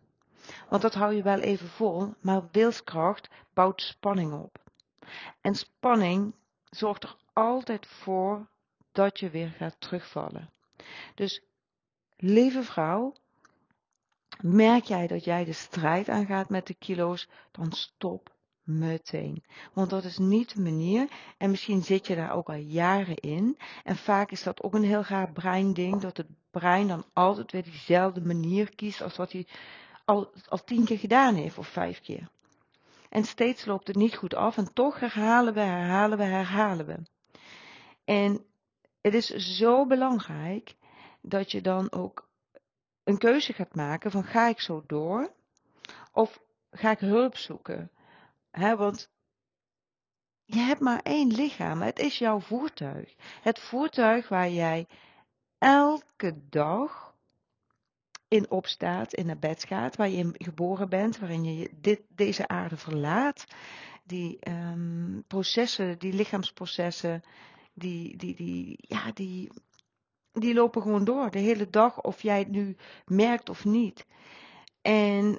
Want 0.69 0.83
dat 0.83 0.95
hou 0.95 1.15
je 1.15 1.23
wel 1.23 1.39
even 1.39 1.69
vol, 1.69 2.15
maar 2.21 2.49
wilskracht 2.53 3.29
bouwt 3.55 3.83
spanning 3.83 4.33
op. 4.33 4.59
En 5.41 5.55
spanning 5.55 6.35
zorgt 6.65 7.03
er 7.03 7.17
altijd 7.33 7.87
voor 7.87 8.49
dat 8.93 9.19
je 9.21 9.31
weer 9.31 9.49
gaat 9.49 9.77
terugvallen. 9.79 10.51
Dus, 11.15 11.43
lieve 12.17 12.63
vrouw, 12.63 13.15
merk 14.43 14.85
jij 14.85 15.07
dat 15.07 15.25
jij 15.25 15.45
de 15.45 15.53
strijd 15.53 16.09
aangaat 16.09 16.49
met 16.49 16.67
de 16.67 16.75
kilo's, 16.75 17.29
dan 17.51 17.73
stop 17.73 18.37
meteen. 18.63 19.45
Want 19.73 19.91
dat 19.91 20.05
is 20.05 20.19
niet 20.19 20.55
de 20.55 20.61
manier. 20.61 21.09
En 21.39 21.51
misschien 21.51 21.83
zit 21.83 22.07
je 22.07 22.15
daar 22.15 22.33
ook 22.33 22.49
al 22.49 22.55
jaren 22.55 23.17
in. 23.17 23.59
En 23.85 23.97
vaak 23.97 24.31
is 24.31 24.43
dat 24.43 24.63
ook 24.63 24.75
een 24.75 24.85
heel 24.85 25.05
gaaf 25.05 25.33
breinding. 25.33 26.01
Dat 26.01 26.17
het 26.17 26.27
brein 26.51 26.89
dan 26.89 27.05
altijd 27.13 27.53
weer 27.53 27.63
diezelfde 27.63 28.21
manier 28.21 28.75
kiest 28.75 29.03
als 29.03 29.17
wat 29.17 29.33
hij 29.33 29.47
al, 30.05 30.33
al 30.49 30.65
tien 30.65 30.85
keer 30.85 30.99
gedaan 30.99 31.35
heeft 31.35 31.59
of 31.59 31.69
vijf 31.69 32.01
keer. 32.01 32.29
En 33.09 33.25
steeds 33.25 33.65
loopt 33.65 33.87
het 33.87 33.97
niet 33.97 34.17
goed 34.17 34.35
af 34.35 34.57
en 34.57 34.73
toch 34.73 35.01
herhalen 35.01 35.55
we, 35.55 35.61
herhalen 35.61 36.19
we, 36.19 36.25
herhalen 36.25 36.87
we. 36.87 36.97
En 38.05 38.45
het 39.01 39.15
is 39.15 39.27
zo 39.35 39.87
belangrijk 39.87 40.75
dat 41.21 41.51
je 41.51 41.61
dan 41.61 41.93
ook 41.93 42.28
een 43.09 43.19
keuze 43.19 43.53
gaat 43.53 43.75
maken 43.75 44.11
van 44.11 44.25
ga 44.25 44.49
ik 44.49 44.61
zo 44.61 44.83
door 44.87 45.33
of 46.13 46.41
ga 46.71 46.91
ik 46.91 46.99
hulp 46.99 47.37
zoeken. 47.37 47.91
He, 48.51 48.77
want 48.77 49.11
je 50.45 50.59
hebt 50.59 50.81
maar 50.81 51.01
één 51.03 51.29
lichaam, 51.29 51.83
het 51.83 51.99
is 51.99 52.19
jouw 52.19 52.41
voertuig. 52.41 53.15
Het 53.43 53.59
voertuig 53.59 54.29
waar 54.29 54.51
jij 54.51 54.87
elke 55.59 56.35
dag 56.49 57.15
in 58.29 58.51
opstaat, 58.51 59.15
in 59.15 59.27
naar 59.27 59.39
bed 59.39 59.65
gaat, 59.65 59.97
waar 59.97 60.09
je 60.09 60.31
geboren 60.33 60.89
bent, 60.89 61.19
waarin 61.19 61.45
je 61.45 61.71
dit, 61.81 62.01
deze 62.09 62.49
aarde 62.49 62.77
verlaat. 62.77 63.45
Die 64.05 64.39
um, 64.49 65.25
processen, 65.27 65.99
die 65.99 66.13
lichaamsprocessen, 66.13 67.23
die, 67.75 68.17
die, 68.17 68.35
die, 68.35 68.77
ja, 68.81 69.13
die, 69.13 69.51
die 70.41 70.55
lopen 70.55 70.83
gewoon 70.83 71.05
door 71.05 71.31
de 71.31 71.39
hele 71.39 71.71
dag, 71.71 72.01
of 72.01 72.23
jij 72.23 72.39
het 72.39 72.49
nu 72.49 72.77
merkt 73.07 73.49
of 73.49 73.65
niet. 73.65 74.07
En 74.83 75.39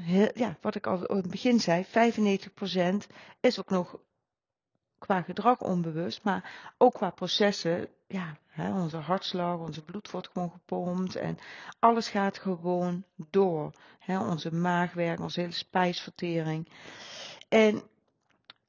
heel, 0.00 0.30
ja, 0.34 0.56
wat 0.60 0.74
ik 0.74 0.86
al 0.86 1.06
in 1.06 1.16
het 1.16 1.30
begin 1.30 1.60
zei, 1.60 1.84
95% 1.84 1.90
is 3.40 3.58
ook 3.58 3.70
nog 3.70 3.98
qua 4.98 5.22
gedrag 5.22 5.60
onbewust, 5.60 6.22
maar 6.22 6.72
ook 6.78 6.94
qua 6.94 7.10
processen. 7.10 7.88
Ja, 8.06 8.36
hè, 8.46 8.72
onze 8.82 8.96
hartslag, 8.96 9.58
onze 9.58 9.82
bloed 9.84 10.10
wordt 10.10 10.28
gewoon 10.32 10.50
gepompt 10.50 11.16
en 11.16 11.38
alles 11.78 12.08
gaat 12.08 12.38
gewoon 12.38 13.04
door. 13.30 13.70
Hè, 13.98 14.18
onze 14.18 14.54
maagwerk, 14.54 15.20
onze 15.20 15.40
hele 15.40 15.52
spijsvertering. 15.52 16.68
En 17.48 17.82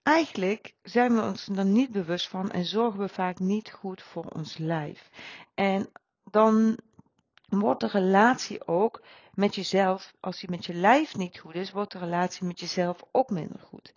eigenlijk 0.06 0.74
zijn 0.82 1.16
we 1.16 1.22
ons 1.22 1.48
er 1.48 1.66
niet 1.66 1.92
bewust 1.92 2.28
van 2.28 2.52
en 2.52 2.66
zorgen 2.66 3.00
we 3.00 3.10
vaak 3.10 3.40
niet 3.40 3.72
goed 3.72 4.02
voor 4.02 4.26
ons 4.26 4.58
lijf. 4.58 5.10
En 5.54 5.90
dan 6.24 6.80
wordt 7.50 7.80
de 7.80 7.88
relatie 7.88 8.68
ook 8.68 9.02
met 9.34 9.56
jezelf, 9.56 10.14
als 10.20 10.40
die 10.40 10.50
met 10.50 10.66
je 10.66 10.74
lijf 10.74 11.16
niet 11.16 11.40
goed 11.40 11.56
is, 11.56 11.72
wordt 11.72 11.92
de 11.92 11.98
relatie 11.98 12.46
met 12.46 12.60
jezelf 12.60 13.04
ook 13.12 13.30
minder 13.30 13.60
goed. 13.60 13.94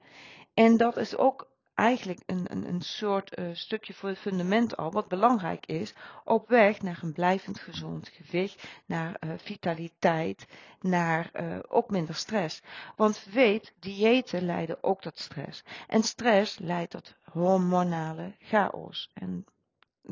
En 0.55 0.77
dat 0.77 0.97
is 0.97 1.17
ook 1.17 1.50
eigenlijk 1.78 2.20
een, 2.26 2.47
een, 2.50 2.68
een 2.68 2.80
soort 2.80 3.38
uh, 3.38 3.49
stukje 3.52 3.94
voor 3.94 4.08
het 4.08 4.18
fundament 4.18 4.76
al, 4.76 4.92
wat 4.92 5.08
belangrijk 5.08 5.66
is, 5.66 5.94
op 6.25 6.49
weg 6.49 6.82
naar 6.82 6.99
een 7.02 7.12
blijvend 7.12 7.61
gezond 7.61 8.08
gewicht, 8.08 8.68
naar 8.87 9.16
uh, 9.20 9.32
vitaliteit, 9.37 10.47
naar 10.80 11.30
uh, 11.32 11.58
ook 11.68 11.90
minder 11.90 12.14
stress. 12.14 12.62
Want 12.97 13.25
weet, 13.25 13.75
diëten 13.78 14.44
leiden 14.44 14.82
ook 14.82 15.00
tot 15.00 15.18
stress. 15.18 15.64
En 15.87 16.02
stress 16.02 16.58
leidt 16.58 16.90
tot 16.90 17.14
hormonale 17.32 18.35
chaos. 18.38 19.11
En 19.14 19.44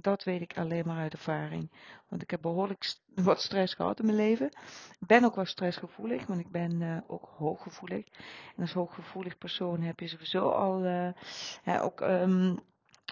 dat 0.00 0.24
weet 0.24 0.40
ik 0.40 0.58
alleen 0.58 0.86
maar 0.86 0.98
uit 0.98 1.12
ervaring. 1.12 1.70
Want 2.08 2.22
ik 2.22 2.30
heb 2.30 2.40
behoorlijk 2.40 2.94
wat 3.14 3.40
stress 3.40 3.74
gehad 3.74 3.98
in 3.98 4.04
mijn 4.04 4.16
leven. 4.16 4.46
Ik 5.00 5.06
ben 5.06 5.24
ook 5.24 5.34
wel 5.34 5.44
stressgevoelig, 5.44 6.26
want 6.26 6.40
ik 6.40 6.50
ben 6.50 6.80
uh, 6.80 6.98
ook 7.06 7.28
hooggevoelig. 7.36 8.06
En 8.56 8.62
als 8.62 8.72
hooggevoelig 8.72 9.38
persoon 9.38 9.80
heb 9.80 10.00
je 10.00 10.08
sowieso 10.08 10.48
al 10.48 10.84
uh, 10.84 11.82
ook 11.84 12.00
um, 12.00 12.58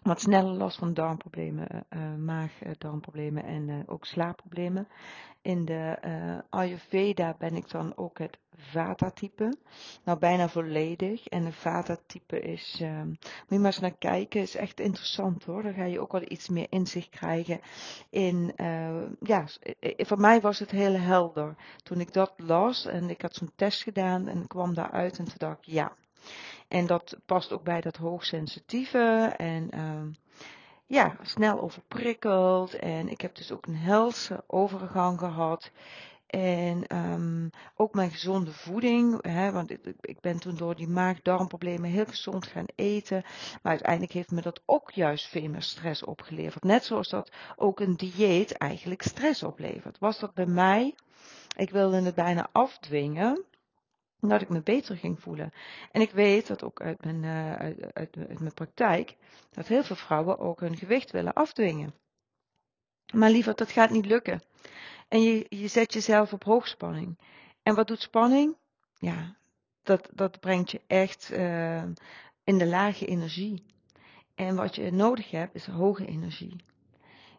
wat 0.02 0.20
sneller 0.20 0.52
last 0.52 0.78
van 0.78 0.94
darmproblemen, 0.94 1.86
uh, 1.90 2.14
maag-darmproblemen 2.14 3.44
en 3.44 3.84
ook 3.86 4.04
slaapproblemen. 4.04 4.88
In 5.42 5.64
de 5.64 5.98
Ayurveda 6.50 7.34
ben 7.38 7.54
ik 7.56 7.70
dan 7.70 7.96
ook 7.96 8.18
het 8.18 8.38
Vata-type. 8.56 9.56
Nou, 10.04 10.18
bijna 10.18 10.48
volledig. 10.48 11.26
En 11.26 11.44
het 11.44 11.54
Vata-type 11.54 12.40
is, 12.40 12.76
moet 12.80 13.18
je 13.48 13.56
maar 13.58 13.66
eens 13.66 13.80
naar 13.80 13.96
kijken, 13.98 14.40
is 14.40 14.54
echt 14.54 14.80
interessant 14.80 15.44
hoor. 15.44 15.62
Dan 15.62 15.74
ga 15.74 15.84
je 15.84 16.00
ook 16.00 16.12
wel 16.12 16.24
iets 16.28 16.48
meer 16.48 16.66
inzicht 16.70 17.08
krijgen 17.08 17.60
in, 18.10 18.52
ja, 19.20 19.44
voor 19.96 20.20
mij 20.20 20.40
was 20.40 20.58
het 20.58 20.70
heel 20.70 20.94
helder. 20.98 21.54
Toen 21.82 22.00
ik 22.00 22.12
dat 22.12 22.32
las 22.36 22.86
en 22.86 23.10
ik 23.10 23.22
had 23.22 23.34
zo'n 23.34 23.52
test 23.56 23.82
gedaan 23.82 24.28
en 24.28 24.46
kwam 24.46 24.74
daaruit 24.74 25.18
en 25.18 25.24
toen 25.24 25.34
dacht 25.38 25.58
ik, 25.58 25.64
ja. 25.64 25.92
En 26.74 26.86
dat 26.86 27.16
past 27.26 27.52
ook 27.52 27.62
bij 27.62 27.80
dat 27.80 27.96
hoogsensitieve 27.96 29.34
en... 29.36 29.70
Uh, 29.74 30.02
ja, 30.86 31.16
snel 31.22 31.60
overprikkeld. 31.60 32.74
En 32.74 33.08
ik 33.08 33.20
heb 33.20 33.34
dus 33.34 33.52
ook 33.52 33.66
een 33.66 33.76
helse 33.76 34.44
overgang 34.46 35.18
gehad. 35.18 35.70
En 36.26 36.96
um, 36.96 37.50
ook 37.76 37.94
mijn 37.94 38.10
gezonde 38.10 38.52
voeding, 38.52 39.22
hè, 39.26 39.52
want 39.52 39.70
ik, 39.70 39.94
ik, 40.00 40.20
ben 40.20 40.38
toen 40.38 40.56
door 40.56 40.76
die 40.76 40.88
maag-darmproblemen 40.88 41.90
heel 41.90 42.06
gezond 42.06 42.46
gaan 42.46 42.66
eten. 42.74 43.22
Maar 43.62 43.72
uiteindelijk 43.72 44.12
heeft 44.12 44.30
me 44.30 44.42
dat 44.42 44.62
ook 44.66 44.90
juist 44.90 45.26
veel 45.26 45.48
meer 45.48 45.62
stress 45.62 46.04
opgeleverd. 46.04 46.64
Net 46.64 46.84
zoals 46.84 47.08
dat 47.08 47.30
ook 47.56 47.80
een 47.80 47.96
dieet 47.96 48.52
eigenlijk 48.52 49.02
stress 49.02 49.42
oplevert. 49.42 49.98
Was 49.98 50.18
dat 50.18 50.34
bij 50.34 50.46
mij? 50.46 50.94
Ik 51.56 51.70
wilde 51.70 52.02
het 52.02 52.14
bijna 52.14 52.48
afdwingen 52.52 53.44
dat 54.28 54.40
ik 54.40 54.48
me 54.48 54.62
beter 54.62 54.96
ging 54.96 55.20
voelen. 55.20 55.52
En 55.90 56.00
ik 56.00 56.10
weet 56.10 56.46
dat 56.46 56.62
ook 56.62 56.80
uit 56.80 57.04
mijn, 57.04 57.22
uh, 57.22 57.54
uit, 57.54 57.92
uit, 57.94 58.40
mijn 58.40 58.54
praktijk, 58.54 59.16
dat 59.50 59.66
heel 59.66 59.84
veel 59.84 59.96
vrouwen 59.96 60.38
ook 60.38 60.60
hun 60.60 60.76
gewicht 60.76 61.10
willen 61.10 61.32
afdwingen. 61.32 61.94
Maar 63.12 63.30
liever, 63.30 63.54
dat 63.54 63.70
gaat 63.70 63.90
niet 63.90 64.06
lukken. 64.06 64.42
En 65.08 65.22
je, 65.22 65.46
je 65.48 65.68
zet 65.68 65.92
jezelf 65.92 66.32
op 66.32 66.44
hoogspanning. 66.44 67.18
En 67.62 67.74
wat 67.74 67.86
doet 67.86 68.00
spanning? 68.00 68.56
Ja, 68.94 69.36
dat, 69.82 70.08
dat 70.12 70.40
brengt 70.40 70.70
je 70.70 70.80
echt 70.86 71.30
uh, 71.32 71.82
in 72.44 72.58
de 72.58 72.66
lage 72.66 73.06
energie. 73.06 73.64
En 74.34 74.56
wat 74.56 74.74
je 74.74 74.90
nodig 74.90 75.30
hebt 75.30 75.54
is 75.54 75.66
hoge 75.66 76.06
energie. 76.06 76.56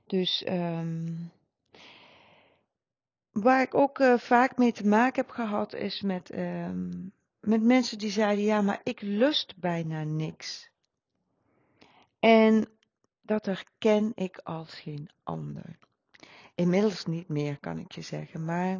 Dus 0.05 0.45
um, 0.47 1.31
waar 3.41 3.61
ik 3.61 3.73
ook 3.73 3.99
uh, 3.99 4.17
vaak 4.17 4.57
mee 4.57 4.71
te 4.71 4.87
maken 4.87 5.25
heb 5.25 5.29
gehad 5.29 5.73
is 5.73 6.01
met, 6.01 6.37
um, 6.37 7.11
met 7.39 7.63
mensen 7.63 7.97
die 7.97 8.11
zeiden 8.11 8.43
ja, 8.43 8.61
maar 8.61 8.81
ik 8.83 9.01
lust 9.01 9.57
bijna 9.57 10.03
niks. 10.03 10.69
En 12.19 12.67
dat 13.21 13.45
herken 13.45 14.11
ik 14.15 14.37
als 14.43 14.73
geen 14.73 15.09
ander. 15.23 15.77
Inmiddels 16.55 17.05
niet 17.05 17.27
meer, 17.27 17.59
kan 17.59 17.77
ik 17.77 17.91
je 17.91 18.01
zeggen. 18.01 18.45
Maar 18.45 18.79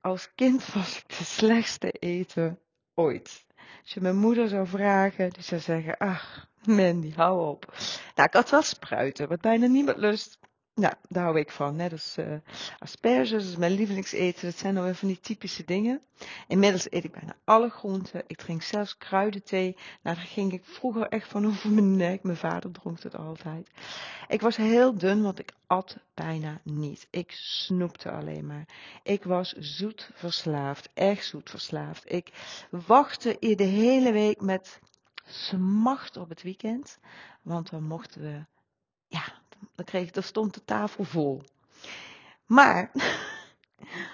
als 0.00 0.34
kind 0.34 0.66
was 0.74 0.98
ik 0.98 1.08
de 1.18 1.24
slechtste 1.24 1.90
eten 1.90 2.58
ooit. 2.94 3.44
Als 3.82 3.92
je 3.92 4.00
mijn 4.00 4.16
moeder 4.16 4.48
zou 4.48 4.66
vragen, 4.66 5.30
die 5.30 5.42
zou 5.42 5.60
zeggen, 5.60 5.96
ach, 5.96 6.48
Mandy, 6.64 7.12
hou 7.14 7.48
op. 7.48 7.74
Nou, 8.14 8.28
ik 8.28 8.34
had 8.34 8.50
wel 8.50 8.62
spruiten, 8.62 9.28
wat 9.28 9.40
bijna 9.40 9.66
niemand 9.66 9.96
lust. 9.96 10.38
Nou, 10.74 10.94
daar 11.08 11.24
hou 11.24 11.38
ik 11.38 11.50
van. 11.50 11.76
Net 11.76 11.92
als 11.92 12.16
uh, 12.18 12.34
asperges, 12.78 13.48
is 13.48 13.56
mijn 13.56 13.72
lievelingseten. 13.72 14.48
Dat 14.48 14.58
zijn 14.58 14.74
nou 14.74 14.86
weer 14.86 14.94
van 14.94 15.08
die 15.08 15.20
typische 15.20 15.64
dingen. 15.64 16.02
Inmiddels 16.48 16.86
eet 16.90 17.04
ik 17.04 17.12
bijna 17.12 17.36
alle 17.44 17.70
groenten. 17.70 18.22
Ik 18.26 18.36
drink 18.36 18.62
zelfs 18.62 18.96
kruidenthee. 18.98 19.76
Nou, 20.02 20.16
daar 20.16 20.26
ging 20.26 20.52
ik 20.52 20.64
vroeger 20.64 21.08
echt 21.08 21.28
van 21.28 21.46
over 21.46 21.70
mijn 21.70 21.96
nek. 21.96 22.22
Mijn 22.22 22.36
vader 22.36 22.70
dronk 22.70 23.02
het 23.02 23.16
altijd. 23.16 23.70
Ik 24.28 24.40
was 24.40 24.56
heel 24.56 24.98
dun, 24.98 25.22
want 25.22 25.38
ik 25.38 25.52
at 25.66 25.98
bijna 26.14 26.60
niet. 26.62 27.06
Ik 27.10 27.30
snoepte 27.32 28.10
alleen 28.10 28.46
maar. 28.46 28.68
Ik 29.02 29.24
was 29.24 29.52
zoet 29.52 30.10
verslaafd. 30.14 30.88
Echt 30.94 31.26
zoet 31.26 31.50
verslaafd. 31.50 32.12
Ik 32.12 32.32
wachtte 32.70 33.36
de 33.40 33.64
hele 33.64 34.12
week 34.12 34.40
met 34.40 34.80
smacht 35.24 36.16
op 36.16 36.28
het 36.28 36.42
weekend. 36.42 36.98
Want 37.42 37.70
dan 37.70 37.82
mochten 37.82 38.20
we, 38.20 38.44
ja, 39.06 39.42
dan 39.74 39.84
kreeg, 39.84 40.10
dan 40.10 40.22
stond 40.22 40.54
de 40.54 40.64
tafel 40.64 41.04
vol. 41.04 41.42
Maar 42.46 42.90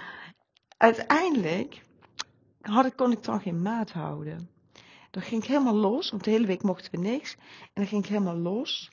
uiteindelijk 0.76 1.82
had 2.60 2.86
ik, 2.86 2.96
kon 2.96 3.12
ik 3.12 3.24
dan 3.24 3.40
geen 3.40 3.62
maat 3.62 3.92
houden. 3.92 4.50
Dan 5.10 5.22
ging 5.22 5.42
ik 5.42 5.48
helemaal 5.48 5.74
los, 5.74 6.10
want 6.10 6.24
de 6.24 6.30
hele 6.30 6.46
week 6.46 6.62
mochten 6.62 6.90
we 6.90 6.98
niks. 6.98 7.36
En 7.60 7.70
dan 7.74 7.86
ging 7.86 8.04
ik 8.04 8.10
helemaal 8.10 8.36
los. 8.36 8.90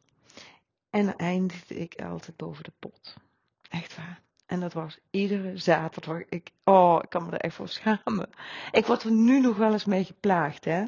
En 0.90 1.06
dan 1.06 1.16
eindigde 1.16 1.76
ik 1.76 2.02
altijd 2.02 2.38
boven 2.38 2.64
de 2.64 2.74
pot. 2.80 3.16
Echt 3.70 3.96
waar. 3.96 4.22
En 4.46 4.60
dat 4.60 4.74
was 4.74 5.00
iedere 5.12 5.58
zaterdag. 5.58 6.22
Ik, 6.30 6.52
oh, 6.64 7.00
ik 7.04 7.10
kan 7.10 7.26
me 7.26 7.32
er 7.32 7.40
echt 7.40 7.56
voor 7.56 7.70
schamen. 7.70 8.30
Ik 8.72 8.86
word 8.86 9.04
er 9.04 9.12
nu 9.12 9.40
nog 9.40 9.58
wel 9.58 9.72
eens 9.72 9.86
mee 9.86 10.04
geplaagd, 10.04 10.66
hè. 10.66 10.84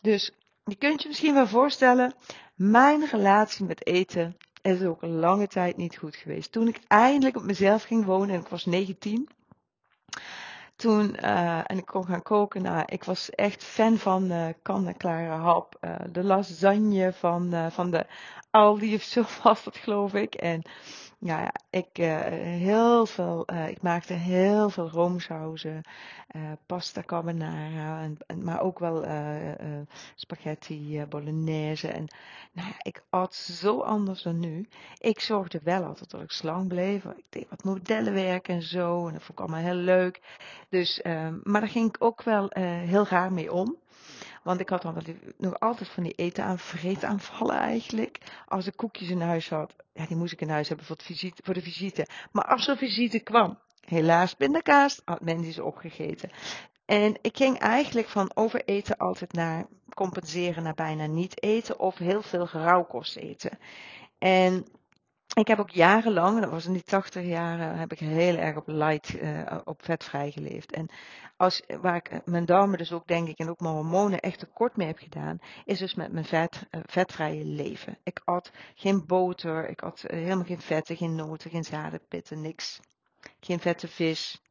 Dus 0.00 0.32
je 0.64 0.74
kunt 0.74 1.02
je 1.02 1.08
misschien 1.08 1.34
wel 1.34 1.46
voorstellen, 1.46 2.14
mijn 2.54 3.06
relatie 3.06 3.64
met 3.64 3.86
eten 3.86 4.36
is 4.66 4.82
ook 4.82 5.02
een 5.02 5.18
lange 5.18 5.46
tijd 5.46 5.76
niet 5.76 5.96
goed 5.96 6.16
geweest. 6.16 6.52
Toen 6.52 6.68
ik 6.68 6.80
eindelijk 6.86 7.36
op 7.36 7.42
mezelf 7.42 7.82
ging 7.82 8.04
wonen 8.04 8.34
en 8.34 8.40
ik 8.40 8.48
was 8.48 8.64
19, 8.64 9.28
toen, 10.76 11.16
uh, 11.22 11.70
en 11.70 11.78
ik 11.78 11.86
kon 11.86 12.06
gaan 12.06 12.22
koken, 12.22 12.62
nou, 12.62 12.82
ik 12.86 13.04
was 13.04 13.30
echt 13.30 13.64
fan 13.64 13.98
van 13.98 14.32
uh, 14.32 14.48
kan-en-klare 14.62 15.30
hap. 15.30 15.78
Uh, 15.80 15.94
de 16.12 16.24
lasagne 16.24 17.12
van, 17.12 17.70
van 17.70 17.90
de 17.90 18.06
Aldi 18.50 18.94
of 18.94 19.02
zo 19.02 19.22
was 19.42 19.64
dat 19.64 19.76
geloof 19.76 20.14
ik. 20.14 20.34
En 20.34 20.62
ja, 21.18 21.52
ik, 21.70 21.98
uh, 21.98 22.20
heel 22.40 23.06
veel, 23.06 23.44
uh, 23.52 23.68
ik 23.68 23.82
maakte 23.82 24.12
heel 24.12 24.70
veel 24.70 24.88
roomsauzen, 24.88 25.80
uh, 26.36 26.42
pasta 26.66 27.02
carbonara, 27.02 28.02
en, 28.26 28.44
maar 28.44 28.60
ook 28.60 28.78
wel 28.78 29.04
spaghetti 30.14 31.04
bolognese. 31.08 31.88
En 31.88 32.06
nou 32.52 32.68
ja, 32.68 32.74
ik 32.82 33.02
at 33.10 33.34
zo 33.34 33.80
anders 33.80 34.22
dan 34.22 34.38
nu. 34.38 34.68
Ik 34.98 35.20
zorgde 35.20 35.60
wel 35.62 35.84
altijd 35.84 36.10
dat 36.10 36.22
ik 36.22 36.30
slang 36.30 36.68
bleef. 36.68 37.04
Ik 37.04 37.24
deed 37.28 37.48
wat 37.48 37.64
modellenwerk 37.64 38.48
en 38.48 38.62
zo, 38.62 39.06
en 39.06 39.12
dat 39.12 39.22
vond 39.22 39.38
ik 39.38 39.44
allemaal 39.44 39.72
heel 39.72 39.82
leuk. 39.82 40.20
Dus, 40.68 41.00
maar 41.42 41.60
daar 41.60 41.68
ging 41.68 41.88
ik 41.88 41.96
ook 41.98 42.22
wel 42.22 42.48
heel 42.52 43.06
raar 43.06 43.32
mee 43.32 43.52
om. 43.52 43.76
Want 44.46 44.60
ik 44.60 44.68
had 44.68 44.84
nog 45.36 45.60
altijd 45.60 45.88
van 45.88 46.02
die 46.02 46.12
eten 46.12 46.44
aan 46.44 46.58
vreetaanvallen 46.58 47.56
eigenlijk. 47.56 48.18
Als 48.48 48.66
ik 48.66 48.76
koekjes 48.76 49.08
in 49.08 49.20
huis 49.20 49.48
had, 49.48 49.74
ja, 49.92 50.06
die 50.06 50.16
moest 50.16 50.32
ik 50.32 50.40
in 50.40 50.48
huis 50.48 50.68
hebben 50.68 50.86
voor, 50.86 50.96
visite, 51.02 51.42
voor 51.44 51.54
de 51.54 51.62
visite. 51.62 52.06
Maar 52.32 52.44
als 52.44 52.68
er 52.68 52.76
visite 52.76 53.18
kwam, 53.18 53.58
helaas 53.80 54.34
pindakaas, 54.34 55.02
had 55.04 55.20
men 55.20 55.40
die 55.40 55.52
ze 55.52 55.64
opgegeten. 55.64 56.30
En 56.84 57.18
ik 57.20 57.36
ging 57.36 57.58
eigenlijk 57.58 58.08
van 58.08 58.30
overeten 58.34 58.96
altijd 58.96 59.32
naar 59.32 59.66
compenseren 59.94 60.62
naar 60.62 60.74
bijna 60.74 61.06
niet 61.06 61.42
eten 61.42 61.78
of 61.78 61.98
heel 61.98 62.22
veel 62.22 62.48
rauwkost 62.52 63.16
eten. 63.16 63.58
En 64.18 64.66
ik 65.40 65.48
heb 65.48 65.58
ook 65.58 65.70
jarenlang, 65.70 66.40
dat 66.40 66.50
was 66.50 66.66
in 66.66 66.72
die 66.72 66.82
80 66.82 67.24
jaren, 67.24 67.78
heb 67.78 67.92
ik 67.92 67.98
heel 67.98 68.36
erg 68.36 68.56
op 68.56 68.66
light, 68.66 69.14
uh, 69.14 69.58
op 69.64 69.84
vetvrij 69.84 70.30
geleefd. 70.30 70.72
En 70.72 70.88
als, 71.36 71.62
waar 71.80 71.96
ik 71.96 72.20
mijn 72.24 72.44
darmen 72.44 72.78
dus 72.78 72.92
ook 72.92 73.06
denk 73.06 73.28
ik 73.28 73.38
en 73.38 73.48
ook 73.48 73.60
mijn 73.60 73.74
hormonen 73.74 74.20
echt 74.20 74.38
tekort 74.38 74.76
mee 74.76 74.86
heb 74.86 74.98
gedaan, 74.98 75.38
is 75.64 75.78
dus 75.78 75.94
met 75.94 76.12
mijn 76.12 76.24
vet, 76.24 76.66
uh, 76.70 76.80
vetvrije 76.86 77.44
leven. 77.44 77.98
Ik 78.02 78.20
at 78.24 78.50
geen 78.74 79.06
boter, 79.06 79.68
ik 79.68 79.82
at 79.82 80.04
uh, 80.06 80.20
helemaal 80.20 80.44
geen 80.44 80.60
vetten, 80.60 80.96
geen 80.96 81.14
noten, 81.14 81.50
geen 81.50 81.64
zadenpitten, 81.64 82.40
niks. 82.40 82.80
Geen 83.40 83.60
vette 83.60 83.88
vis. 83.88 84.42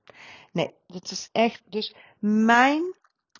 Nee, 0.51 0.73
dat 0.87 1.11
is 1.11 1.29
echt, 1.31 1.61
dus 1.65 1.95
mijn 2.19 2.95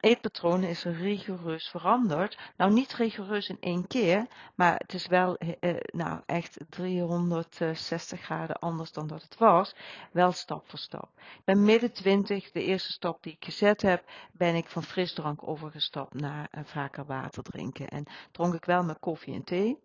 eetpatroon 0.05 0.63
is 0.63 0.83
rigoureus 0.83 1.69
veranderd. 1.69 2.37
Nou, 2.57 2.73
niet 2.73 2.93
rigoureus 2.93 3.49
in 3.49 3.57
één 3.59 3.87
keer, 3.87 4.27
maar 4.55 4.75
het 4.77 4.93
is 4.93 5.07
wel 5.07 5.37
eh, 5.37 5.49
eh 5.59 5.77
nou, 5.85 6.21
echt 6.25 6.57
360 6.69 8.21
graden 8.21 8.55
anders 8.55 8.91
dan 8.91 9.07
dat 9.07 9.21
het 9.21 9.37
was. 9.37 9.75
Wel 10.11 10.31
stap 10.31 10.69
voor 10.69 10.79
stap. 10.79 11.09
Bij 11.43 11.55
midden 11.55 11.93
20, 11.93 12.51
de 12.51 12.63
eerste 12.63 12.91
stap 12.91 13.23
die 13.23 13.33
ik 13.33 13.45
gezet 13.45 13.81
heb, 13.81 14.03
ben 14.31 14.55
ik 14.55 14.67
van 14.67 14.83
frisdrank 14.83 15.47
overgestapt 15.47 16.13
naar 16.13 16.49
vaker 16.63 17.05
water 17.05 17.43
drinken. 17.43 17.87
En 17.87 18.05
dronk 18.31 18.53
ik 18.53 18.65
wel 18.65 18.83
mijn 18.83 18.99
koffie 18.99 19.33
en 19.33 19.43
thee. 19.43 19.79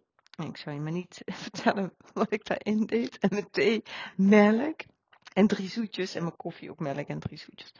Ik 0.48 0.56
zou 0.56 0.74
je 0.74 0.80
maar 0.80 0.92
niet 0.92 1.22
vertellen 1.44 1.92
wat 2.12 2.33
ik 2.33 2.44
daarin 2.44 2.87
deed. 2.87 3.18
En 3.18 3.28
mijn 3.33 3.50
thee, 3.50 3.83
melk 4.16 4.80
en 5.33 5.46
drie 5.46 5.68
zoetjes. 5.68 6.14
En 6.14 6.22
mijn 6.22 6.37
koffie 6.37 6.70
ook 6.70 6.78
melk 6.78 7.06
en 7.06 7.20
drie 7.20 7.38
zoetjes. 7.38 7.72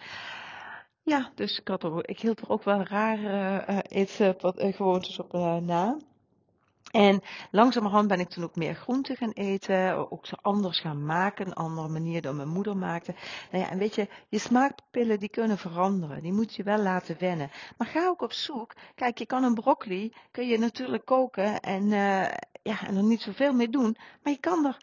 Ja, 1.11 1.31
dus 1.35 1.59
ik, 1.59 1.69
had 1.69 1.83
er, 1.83 2.09
ik 2.09 2.21
hield 2.21 2.41
er 2.41 2.49
ook 2.51 2.65
wel 2.65 2.83
rare 2.83 3.65
uh, 3.69 3.79
eetgewoontes 4.57 5.19
op 5.19 5.35
uh, 5.35 5.57
na. 5.57 5.97
En 6.91 7.21
langzamerhand 7.51 8.09
ben 8.09 8.21
ik 8.21 8.29
toen 8.29 8.45
ook 8.45 8.57
meer 8.57 8.75
groente 8.75 9.17
gaan 9.17 9.31
eten, 9.31 10.11
ook 10.11 10.27
zo 10.27 10.35
anders 10.43 10.81
gaan 10.81 11.05
maken, 11.05 11.47
een 11.47 11.53
andere 11.55 11.89
manier 11.89 12.23
dan 12.23 12.37
mijn 12.37 12.49
moeder 12.49 12.77
maakte. 12.77 13.15
Nou 13.51 13.65
ja, 13.65 13.71
en 13.71 13.79
weet 13.79 13.95
je, 13.95 14.09
je 14.29 14.39
smaakpillen 14.39 15.19
die 15.19 15.29
kunnen 15.29 15.59
veranderen, 15.59 16.23
die 16.23 16.33
moet 16.33 16.55
je 16.55 16.63
wel 16.63 16.79
laten 16.79 17.17
wennen. 17.19 17.51
Maar 17.77 17.87
ga 17.87 18.09
ook 18.09 18.23
op 18.23 18.33
zoek. 18.33 18.73
Kijk, 18.95 19.19
je 19.19 19.27
kan 19.27 19.45
een 19.45 19.55
broccoli, 19.55 20.13
kun 20.31 20.47
je 20.47 20.59
natuurlijk 20.59 21.05
koken 21.05 21.61
en, 21.61 21.89
ja, 22.63 22.87
en 22.87 22.97
er 22.97 23.03
niet 23.03 23.23
zoveel 23.23 23.53
mee 23.53 23.69
doen, 23.69 23.97
maar 24.23 24.33
je 24.33 24.41
kan 24.41 24.67
er 24.67 24.77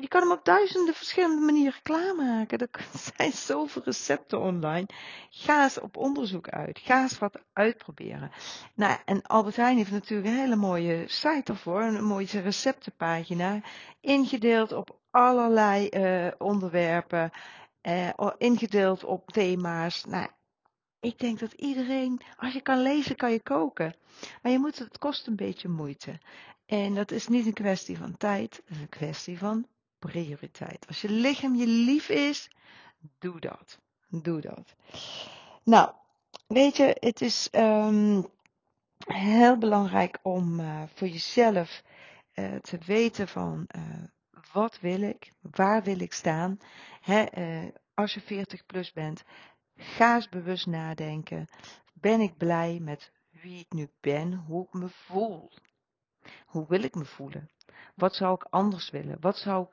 je 0.00 0.08
kan 0.08 0.20
hem 0.20 0.30
op 0.30 0.44
duizenden 0.44 0.94
verschillende 0.94 1.44
manieren 1.44 1.82
klaarmaken. 1.82 2.58
Er 2.58 2.88
zijn 3.16 3.32
zoveel 3.32 3.82
recepten 3.84 4.40
online. 4.40 4.86
Ga 5.30 5.62
eens 5.62 5.80
op 5.80 5.96
onderzoek 5.96 6.48
uit. 6.48 6.78
Ga 6.78 7.02
eens 7.02 7.18
wat 7.18 7.40
uitproberen. 7.52 8.30
Nou, 8.74 8.98
en 9.04 9.22
Albert 9.22 9.56
Heijn 9.56 9.76
heeft 9.76 9.90
natuurlijk 9.90 10.28
een 10.28 10.38
hele 10.38 10.56
mooie 10.56 11.04
site 11.06 11.52
ervoor. 11.52 11.82
Een 11.82 12.04
mooie 12.04 12.40
receptenpagina. 12.40 13.60
Ingedeeld 14.00 14.72
op 14.72 14.98
allerlei 15.10 15.88
uh, 15.90 16.32
onderwerpen. 16.38 17.30
Uh, 17.82 18.08
ingedeeld 18.38 19.04
op 19.04 19.30
thema's. 19.30 20.04
Nou, 20.04 20.28
ik 21.00 21.18
denk 21.18 21.38
dat 21.38 21.52
iedereen, 21.52 22.20
als 22.36 22.52
je 22.52 22.60
kan 22.60 22.82
lezen, 22.82 23.16
kan 23.16 23.32
je 23.32 23.42
koken. 23.42 23.94
Maar 24.42 24.52
je 24.52 24.58
moet, 24.58 24.78
het 24.78 24.98
kost 24.98 25.26
een 25.26 25.36
beetje 25.36 25.68
moeite. 25.68 26.20
En 26.66 26.94
dat 26.94 27.10
is 27.10 27.28
niet 27.28 27.46
een 27.46 27.52
kwestie 27.52 27.98
van 27.98 28.16
tijd, 28.16 28.56
het 28.56 28.76
is 28.76 28.80
een 28.80 28.88
kwestie 28.88 29.38
van 29.38 29.66
prioriteit. 29.98 30.86
Als 30.86 31.00
je 31.00 31.10
lichaam 31.10 31.54
je 31.54 31.66
lief 31.66 32.08
is, 32.08 32.50
doe 33.18 33.40
dat. 33.40 33.78
Doe 34.08 34.40
dat. 34.40 34.74
Nou, 35.62 35.92
weet 36.46 36.76
je, 36.76 36.96
het 37.00 37.20
is 37.20 37.48
um, 37.52 38.26
heel 38.98 39.58
belangrijk 39.58 40.18
om 40.22 40.60
uh, 40.60 40.82
voor 40.94 41.08
jezelf 41.08 41.82
uh, 42.34 42.54
te 42.54 42.78
weten 42.86 43.28
van 43.28 43.68
uh, 43.76 43.82
wat 44.52 44.80
wil 44.80 45.02
ik, 45.02 45.32
waar 45.40 45.82
wil 45.82 46.00
ik 46.00 46.12
staan. 46.12 46.58
Hè, 47.00 47.24
als 47.94 48.14
je 48.14 48.20
40 48.20 48.66
plus 48.66 48.92
bent, 48.92 49.24
ga 49.76 50.14
eens 50.14 50.28
bewust 50.28 50.66
nadenken. 50.66 51.46
Ben 51.92 52.20
ik 52.20 52.36
blij 52.36 52.78
met 52.80 53.12
wie 53.30 53.60
ik 53.60 53.72
nu 53.72 53.90
ben, 54.00 54.34
hoe 54.34 54.66
ik 54.66 54.72
me 54.72 54.88
voel? 54.88 55.50
Hoe 56.46 56.66
wil 56.68 56.82
ik 56.82 56.94
me 56.94 57.04
voelen? 57.04 57.50
Wat 57.94 58.14
zou 58.14 58.34
ik 58.34 58.46
anders 58.50 58.90
willen? 58.90 59.16
Wat 59.20 59.38
zou, 59.38 59.66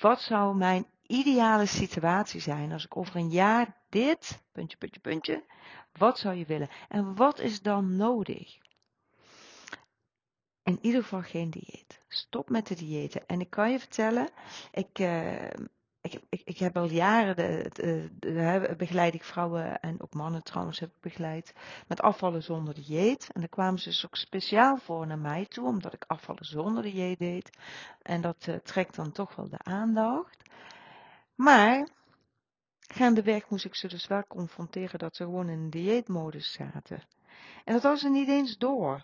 wat 0.00 0.20
zou 0.20 0.56
mijn 0.56 0.86
ideale 1.06 1.66
situatie 1.66 2.40
zijn 2.40 2.72
als 2.72 2.84
ik 2.84 2.96
over 2.96 3.16
een 3.16 3.30
jaar 3.30 3.76
dit, 3.88 4.42
puntje, 4.52 4.76
puntje, 4.76 5.00
puntje, 5.00 5.44
wat 5.92 6.18
zou 6.18 6.34
je 6.34 6.44
willen? 6.44 6.68
En 6.88 7.14
wat 7.14 7.40
is 7.40 7.62
dan 7.62 7.96
nodig? 7.96 8.58
In 10.62 10.78
ieder 10.80 11.02
geval 11.02 11.22
geen 11.22 11.50
dieet. 11.50 12.00
Stop 12.08 12.48
met 12.48 12.66
de 12.66 12.74
diëten. 12.74 13.26
En 13.26 13.40
ik 13.40 13.50
kan 13.50 13.70
je 13.70 13.78
vertellen, 13.78 14.28
ik, 14.72 14.98
uh, 14.98 15.50
ik, 16.04 16.20
ik, 16.28 16.42
ik, 16.44 16.58
heb 16.58 16.76
al 16.76 16.88
jaren 16.88 17.36
de, 17.36 17.70
de, 18.18 18.74
begeleid 18.76 19.14
ik 19.14 19.24
vrouwen 19.24 19.80
en 19.80 20.02
ook 20.02 20.14
mannen 20.14 20.42
trouwens 20.42 20.78
heb 20.78 20.88
ik 20.88 21.00
begeleid 21.00 21.52
met 21.86 22.00
afvallen 22.00 22.42
zonder 22.42 22.74
dieet. 22.74 23.28
En 23.32 23.40
daar 23.40 23.48
kwamen 23.48 23.80
ze 23.80 23.88
dus 23.88 24.04
ook 24.06 24.16
speciaal 24.16 24.76
voor 24.76 25.06
naar 25.06 25.18
mij 25.18 25.46
toe, 25.46 25.66
omdat 25.66 25.92
ik 25.92 26.04
afvallen 26.06 26.44
zonder 26.44 26.82
dieet 26.82 27.18
deed. 27.18 27.50
En 28.02 28.20
dat 28.20 28.46
uh, 28.46 28.56
trekt 28.56 28.94
dan 28.94 29.12
toch 29.12 29.34
wel 29.34 29.48
de 29.48 29.58
aandacht. 29.58 30.42
Maar 31.34 31.88
gaandeweg 32.80 33.48
moest 33.48 33.64
ik 33.64 33.74
ze 33.74 33.88
dus 33.88 34.06
wel 34.06 34.26
confronteren 34.26 34.98
dat 34.98 35.16
ze 35.16 35.24
gewoon 35.24 35.48
in 35.48 35.58
een 35.58 35.70
dieetmodus 35.70 36.52
zaten. 36.52 37.02
En 37.64 37.72
dat 37.72 37.82
hadden 37.82 38.00
ze 38.00 38.10
niet 38.10 38.28
eens 38.28 38.58
door. 38.58 39.00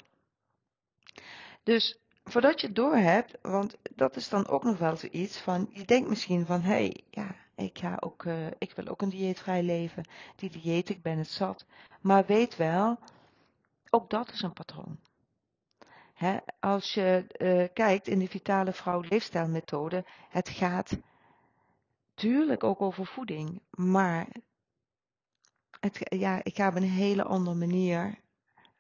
Dus 1.63 1.99
voordat 2.31 2.61
je 2.61 2.67
het 2.67 2.77
door 2.77 2.97
hebt, 2.97 3.39
want 3.43 3.77
dat 3.95 4.17
is 4.17 4.29
dan 4.29 4.49
ook 4.49 4.65
nog 4.65 4.79
wel 4.79 4.97
zoiets 4.97 5.39
van, 5.39 5.69
je 5.73 5.85
denkt 5.85 6.09
misschien 6.09 6.47
van, 6.47 6.61
hé, 6.61 6.71
hey, 6.71 7.05
ja, 7.11 7.35
ik, 7.55 7.79
ga 7.79 7.97
ook, 8.01 8.25
uh, 8.25 8.47
ik 8.59 8.73
wil 8.75 8.87
ook 8.87 9.03
een 9.03 9.09
dieetvrij 9.09 9.63
leven, 9.63 10.05
die 10.37 10.51
dieet, 10.51 10.89
ik 10.89 11.03
ben 11.03 11.19
het 11.19 11.29
zat. 11.29 11.67
Maar 12.01 12.27
weet 12.27 12.57
wel, 12.57 12.99
ook 13.91 14.11
dat 14.11 14.33
is 14.33 14.43
een 14.43 14.53
patroon. 14.53 14.99
He, 16.15 16.37
als 16.61 16.95
je 16.95 17.27
uh, 17.39 17.69
kijkt 17.73 18.09
in 18.09 18.19
de 18.19 18.29
Vitale 18.29 18.73
Vrouw 18.73 19.01
Leefstijlmethode, 19.09 20.05
het 20.29 20.49
gaat 20.49 20.99
tuurlijk 22.15 22.65
ook 22.65 22.81
over 22.81 23.07
voeding, 23.07 23.61
maar 23.71 24.27
het, 25.81 25.99
ja, 26.01 26.41
ik 26.43 26.57
ga 26.57 26.69
op 26.69 26.75
een 26.75 26.83
hele 26.83 27.25
andere 27.25 27.57
manier 27.57 28.19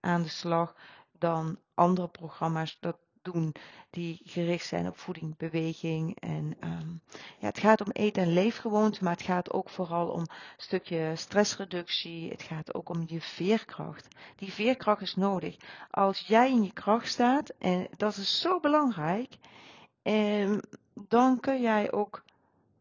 aan 0.00 0.22
de 0.22 0.28
slag 0.28 0.76
dan 1.18 1.58
andere 1.74 2.08
programma's 2.08 2.76
dat 2.80 2.98
doen 3.22 3.54
die 3.90 4.20
gericht 4.24 4.66
zijn 4.66 4.86
op 4.86 4.98
voeding, 4.98 5.36
beweging. 5.36 6.20
En 6.20 6.56
um, 6.60 7.00
ja, 7.38 7.46
het 7.46 7.58
gaat 7.58 7.80
om 7.80 7.90
eten- 7.90 8.22
en 8.22 8.32
leefgewoonten, 8.32 9.04
maar 9.04 9.12
het 9.12 9.22
gaat 9.22 9.52
ook 9.52 9.68
vooral 9.68 10.08
om 10.08 10.20
een 10.20 10.28
stukje 10.56 11.12
stressreductie. 11.16 12.30
Het 12.30 12.42
gaat 12.42 12.74
ook 12.74 12.88
om 12.88 13.02
je 13.06 13.20
veerkracht. 13.20 14.08
Die 14.36 14.52
veerkracht 14.52 15.02
is 15.02 15.14
nodig. 15.14 15.56
Als 15.90 16.20
jij 16.20 16.50
in 16.50 16.62
je 16.62 16.72
kracht 16.72 17.08
staat, 17.08 17.52
en 17.58 17.88
dat 17.96 18.16
is 18.16 18.40
zo 18.40 18.60
belangrijk, 18.60 19.36
um, 20.02 20.60
dan 20.94 21.40
kun 21.40 21.60
jij 21.60 21.92
ook 21.92 22.22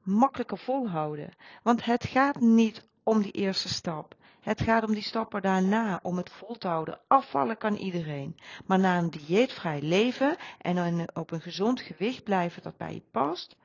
makkelijker 0.03 0.57
volhouden. 0.57 1.29
Want 1.63 1.85
het 1.85 2.05
gaat 2.05 2.39
niet 2.39 2.87
om 3.03 3.21
die 3.21 3.31
eerste 3.31 3.69
stap. 3.69 4.15
Het 4.41 4.61
gaat 4.61 4.83
om 4.83 4.93
die 4.93 5.03
stappen 5.03 5.41
daarna, 5.41 5.99
om 6.03 6.17
het 6.17 6.31
vol 6.31 6.57
te 6.57 6.67
houden. 6.67 6.99
Afvallen 7.07 7.57
kan 7.57 7.75
iedereen. 7.75 8.39
Maar 8.65 8.79
na 8.79 8.97
een 8.97 9.09
dieetvrij 9.09 9.81
leven 9.81 10.37
en 10.57 11.07
op 11.15 11.31
een 11.31 11.41
gezond 11.41 11.81
gewicht 11.81 12.23
blijven 12.23 12.61
dat 12.61 12.77
bij 12.77 12.93
je 12.93 13.03
past, 13.11 13.55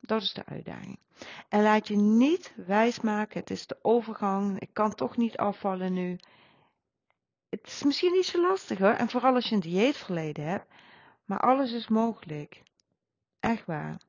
dat 0.00 0.22
is 0.22 0.32
de 0.32 0.44
uitdaging. 0.46 0.98
En 1.48 1.62
laat 1.62 1.88
je 1.88 1.96
niet 1.96 2.52
wijsmaken, 2.66 3.40
het 3.40 3.50
is 3.50 3.66
de 3.66 3.78
overgang, 3.82 4.60
ik 4.60 4.70
kan 4.72 4.94
toch 4.94 5.16
niet 5.16 5.36
afvallen 5.36 5.92
nu. 5.92 6.18
Het 7.48 7.66
is 7.66 7.82
misschien 7.82 8.12
niet 8.12 8.26
zo 8.26 8.40
lastig 8.40 8.78
hoor, 8.78 8.92
en 8.92 9.08
vooral 9.08 9.34
als 9.34 9.48
je 9.48 9.54
een 9.54 9.60
dieetverleden 9.60 10.44
hebt, 10.44 10.72
maar 11.24 11.40
alles 11.40 11.72
is 11.72 11.88
mogelijk. 11.88 12.62
Echt 13.40 13.66
waar. 13.66 14.00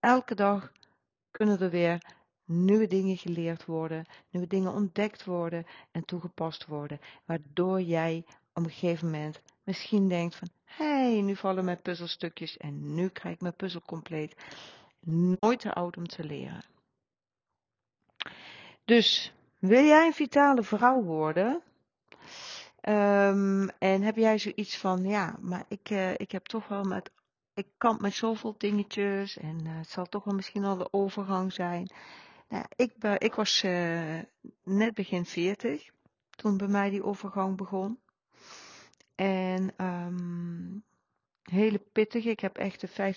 Elke 0.00 0.34
dag 0.34 0.72
kunnen 1.30 1.60
er 1.60 1.70
weer 1.70 2.18
nieuwe 2.50 2.86
dingen 2.86 3.16
geleerd 3.16 3.64
worden, 3.64 4.06
nieuwe 4.30 4.48
dingen 4.48 4.72
ontdekt 4.72 5.24
worden 5.24 5.66
en 5.90 6.04
toegepast 6.04 6.66
worden, 6.66 7.00
waardoor 7.24 7.80
jij 7.80 8.24
op 8.52 8.64
een 8.64 8.70
gegeven 8.70 9.10
moment 9.10 9.40
misschien 9.64 10.08
denkt 10.08 10.36
van, 10.36 10.48
hé, 10.64 11.12
hey, 11.12 11.20
nu 11.20 11.36
vallen 11.36 11.64
mijn 11.64 11.82
puzzelstukjes 11.82 12.56
en 12.56 12.94
nu 12.94 13.08
krijg 13.08 13.34
ik 13.34 13.40
mijn 13.40 13.56
puzzel 13.56 13.82
compleet. 13.86 14.36
Nooit 15.00 15.60
te 15.60 15.72
oud 15.72 15.96
om 15.96 16.06
te 16.06 16.24
leren. 16.24 16.64
Dus, 18.84 19.32
wil 19.58 19.84
jij 19.84 20.06
een 20.06 20.12
vitale 20.12 20.62
vrouw 20.62 21.02
worden? 21.02 21.62
Um, 22.88 23.68
en 23.68 24.02
heb 24.02 24.16
jij 24.16 24.38
zoiets 24.38 24.78
van, 24.78 25.04
ja, 25.04 25.36
maar 25.40 25.64
ik, 25.68 25.90
uh, 25.90 26.12
ik 26.12 26.32
heb 26.32 26.44
toch 26.46 26.68
wel 26.68 26.82
met, 26.82 27.10
ik 27.54 27.66
kan 27.76 27.98
met 28.00 28.14
zoveel 28.14 28.54
dingetjes 28.58 29.36
en 29.36 29.66
uh, 29.66 29.76
het 29.76 29.88
zal 29.88 30.06
toch 30.06 30.24
wel 30.24 30.34
misschien 30.34 30.64
al 30.64 30.76
de 30.76 30.92
overgang 30.92 31.52
zijn. 31.52 31.92
Nou, 32.50 32.64
ik, 32.76 32.92
ik 33.18 33.34
was 33.34 33.62
uh, 33.62 34.18
net 34.62 34.94
begin 34.94 35.26
40 35.26 35.90
toen 36.30 36.56
bij 36.56 36.68
mij 36.68 36.90
die 36.90 37.04
overgang 37.04 37.56
begon. 37.56 38.00
En 39.14 39.84
um, 39.84 40.84
hele 41.42 41.78
pittig. 41.78 42.24
Ik 42.24 42.40
heb 42.40 42.56
echt 42.56 42.80
de 42.80 43.14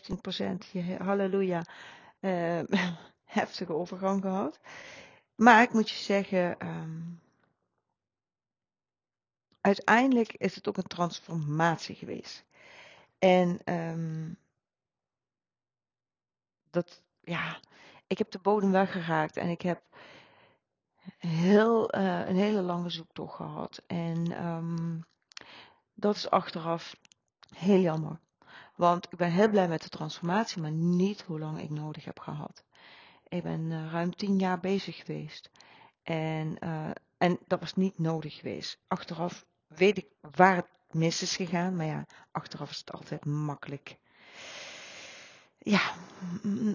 15% 0.97 0.97
halleluja 0.97 1.65
uh, 2.19 2.61
heftige 3.39 3.73
overgang 3.73 4.21
gehad. 4.21 4.59
Maar 5.35 5.61
ik 5.61 5.73
moet 5.73 5.89
je 5.89 5.95
zeggen, 5.95 6.67
um, 6.67 7.21
uiteindelijk 9.61 10.33
is 10.33 10.55
het 10.55 10.67
ook 10.67 10.77
een 10.77 10.83
transformatie 10.83 11.95
geweest. 11.95 12.45
En 13.19 13.73
um, 13.73 14.37
dat, 16.69 17.01
ja, 17.21 17.59
ik 18.13 18.19
heb 18.19 18.31
de 18.31 18.39
bodem 18.39 18.71
weggeraakt 18.71 19.37
en 19.37 19.49
ik 19.49 19.61
heb 19.61 19.81
heel, 21.17 21.95
uh, 21.95 22.27
een 22.27 22.35
hele 22.35 22.61
lange 22.61 22.89
zoektocht 22.89 23.35
gehad. 23.35 23.83
En 23.87 24.45
um, 24.45 25.05
dat 25.93 26.15
is 26.15 26.29
achteraf 26.29 26.95
heel 27.55 27.79
jammer. 27.79 28.19
Want 28.75 29.07
ik 29.11 29.17
ben 29.17 29.31
heel 29.31 29.49
blij 29.49 29.67
met 29.67 29.81
de 29.81 29.89
transformatie, 29.89 30.61
maar 30.61 30.71
niet 30.71 31.21
hoe 31.21 31.39
lang 31.39 31.59
ik 31.59 31.69
nodig 31.69 32.05
heb 32.05 32.19
gehad. 32.19 32.63
Ik 33.27 33.43
ben 33.43 33.61
uh, 33.61 33.91
ruim 33.91 34.15
tien 34.15 34.39
jaar 34.39 34.59
bezig 34.59 34.95
geweest. 34.95 35.49
En, 36.03 36.57
uh, 36.63 36.89
en 37.17 37.39
dat 37.47 37.59
was 37.59 37.75
niet 37.75 37.99
nodig 37.99 38.35
geweest. 38.35 38.79
Achteraf 38.87 39.45
weet 39.67 39.97
ik 39.97 40.07
waar 40.35 40.55
het 40.55 40.69
mis 40.91 41.21
is 41.21 41.35
gegaan. 41.35 41.75
Maar 41.75 41.85
ja, 41.85 42.05
achteraf 42.31 42.69
is 42.69 42.77
het 42.77 42.91
altijd 42.91 43.25
makkelijk 43.25 43.97
ja, 45.63 45.93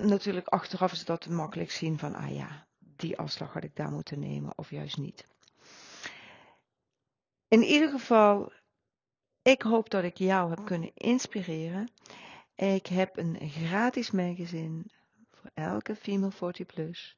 natuurlijk 0.03 0.48
achteraf 0.48 0.92
is 0.92 1.05
dat 1.05 1.29
makkelijk 1.29 1.70
zien 1.70 1.98
van, 1.98 2.14
ah 2.14 2.35
ja, 2.35 2.66
die 2.79 3.18
afslag 3.18 3.53
had 3.53 3.64
ik 3.64 3.77
daar 3.77 3.90
moeten 3.90 4.18
nemen 4.18 4.53
of 4.57 4.70
juist 4.70 4.96
niet. 4.96 5.27
In 7.48 7.62
ieder 7.62 7.90
geval, 7.90 8.53
ik 9.42 9.62
hoop 9.62 9.90
dat 9.90 10.05
ik 10.05 10.16
jou 10.16 10.51
heb 10.51 10.64
kunnen 10.64 10.90
inspireren. 10.94 11.90
Ik 12.55 12.87
heb 12.87 13.16
een 13.16 13.51
gratis 13.51 14.11
magazine 14.11 14.83
voor 15.31 15.51
elke 15.55 15.96
female 15.96 16.31
40 16.31 16.66
plus. 16.66 17.16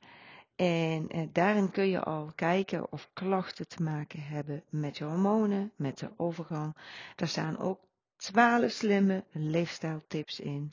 En 0.56 1.08
eh, 1.08 1.28
daarin 1.32 1.70
kun 1.70 1.88
je 1.88 2.04
al 2.04 2.32
kijken 2.34 2.92
of 2.92 3.10
klachten 3.12 3.68
te 3.68 3.82
maken 3.82 4.22
hebben 4.22 4.64
met 4.68 4.98
je 4.98 5.04
hormonen, 5.04 5.72
met 5.76 5.98
de 5.98 6.10
overgang. 6.16 6.76
Daar 7.16 7.28
staan 7.28 7.58
ook 7.58 7.80
12 8.16 8.70
slimme 8.70 9.24
leefstijltips 9.32 10.40
in. 10.40 10.72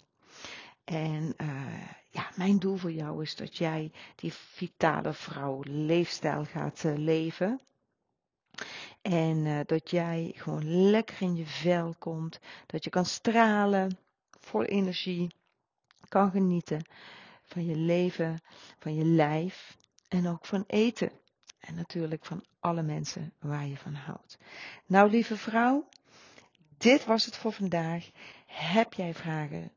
En 0.88 1.34
uh, 1.38 1.88
ja, 2.10 2.30
mijn 2.36 2.60
doel 2.60 2.78
voor 2.78 2.92
jou 2.92 3.22
is 3.24 3.36
dat 3.36 3.58
jij 3.58 3.92
die 4.16 4.34
vitale 4.34 5.14
vrouw 5.14 5.62
leefstijl 5.64 6.46
gaat 6.46 6.84
uh, 6.84 6.98
leven. 6.98 7.60
En 9.02 9.46
uh, 9.46 9.60
dat 9.66 9.90
jij 9.90 10.32
gewoon 10.36 10.90
lekker 10.90 11.22
in 11.22 11.36
je 11.36 11.46
vel 11.46 11.96
komt. 12.00 12.40
Dat 12.66 12.84
je 12.84 12.90
kan 12.90 13.06
stralen, 13.06 13.98
vol 14.40 14.64
energie, 14.64 15.32
kan 16.10 16.32
genieten 16.32 16.82
van 17.44 17.66
je 17.66 17.76
leven, 17.76 18.42
van 18.80 18.96
je 18.96 19.06
lijf 19.06 19.78
en 20.08 20.28
ook 20.28 20.46
van 20.46 20.64
eten. 20.68 21.12
En 21.60 21.76
natuurlijk 21.76 22.26
van 22.26 22.44
alle 22.60 22.82
mensen 22.82 23.34
waar 23.40 23.66
je 23.66 23.78
van 23.78 23.94
houdt. 23.94 24.38
Nou, 24.86 25.10
lieve 25.10 25.38
vrouw, 25.38 25.88
dit 26.78 27.06
was 27.06 27.26
het 27.26 27.38
voor 27.38 27.52
vandaag. 27.52 28.10
Heb 28.46 28.94
jij 28.94 29.14
vragen? 29.14 29.72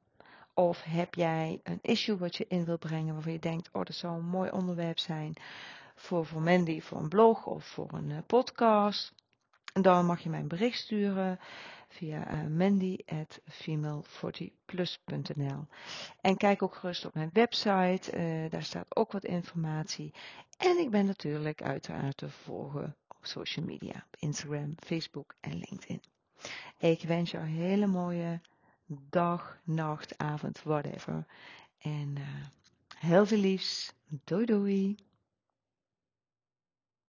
Of 0.61 0.83
heb 0.83 1.15
jij 1.15 1.61
een 1.63 1.79
issue 1.83 2.17
wat 2.17 2.37
je 2.37 2.45
in 2.49 2.65
wil 2.65 2.79
brengen 2.79 3.15
waarvan 3.15 3.33
je 3.33 3.39
denkt, 3.39 3.69
oh 3.73 3.85
dat 3.85 3.95
zou 3.95 4.15
een 4.15 4.27
mooi 4.27 4.51
onderwerp 4.51 4.99
zijn 4.99 5.35
voor, 5.95 6.27
voor 6.27 6.43
Mandy, 6.43 6.81
voor 6.81 6.99
een 6.99 7.09
blog 7.09 7.47
of 7.47 7.65
voor 7.65 7.93
een 7.93 8.11
uh, 8.11 8.19
podcast. 8.27 9.15
Dan 9.73 10.07
mag 10.07 10.21
je 10.21 10.29
mij 10.29 10.41
een 10.41 10.49
bericht 10.49 10.79
sturen 10.79 11.39
via 11.89 12.33
uh, 12.33 12.47
mandy 12.47 12.99
at 13.07 13.41
female40plus.nl 13.51 15.67
En 16.21 16.37
kijk 16.37 16.63
ook 16.63 16.75
gerust 16.75 17.05
op 17.05 17.15
mijn 17.15 17.31
website, 17.33 18.17
uh, 18.17 18.51
daar 18.51 18.63
staat 18.63 18.97
ook 18.97 19.13
wat 19.13 19.25
informatie. 19.25 20.15
En 20.59 20.79
ik 20.79 20.91
ben 20.91 21.07
natuurlijk 21.07 21.63
uiteraard 21.63 22.17
te 22.17 22.31
volgen 22.31 22.97
op 23.09 23.27
social 23.27 23.67
media, 23.67 24.07
Instagram, 24.19 24.75
Facebook 24.79 25.35
en 25.41 25.53
LinkedIn. 25.53 26.03
Ik 26.79 27.03
wens 27.03 27.31
jou 27.31 27.45
een 27.45 27.51
hele 27.51 27.87
mooie 27.87 28.41
dag, 29.11 29.59
nacht, 29.65 30.19
avond, 30.19 30.63
whatever. 30.63 31.27
En 31.79 32.15
uh, 32.19 32.25
Heel 33.01 33.27
veel 33.27 33.39
liefs. 33.39 33.93
Doei 34.25 34.45
doei. 34.45 34.97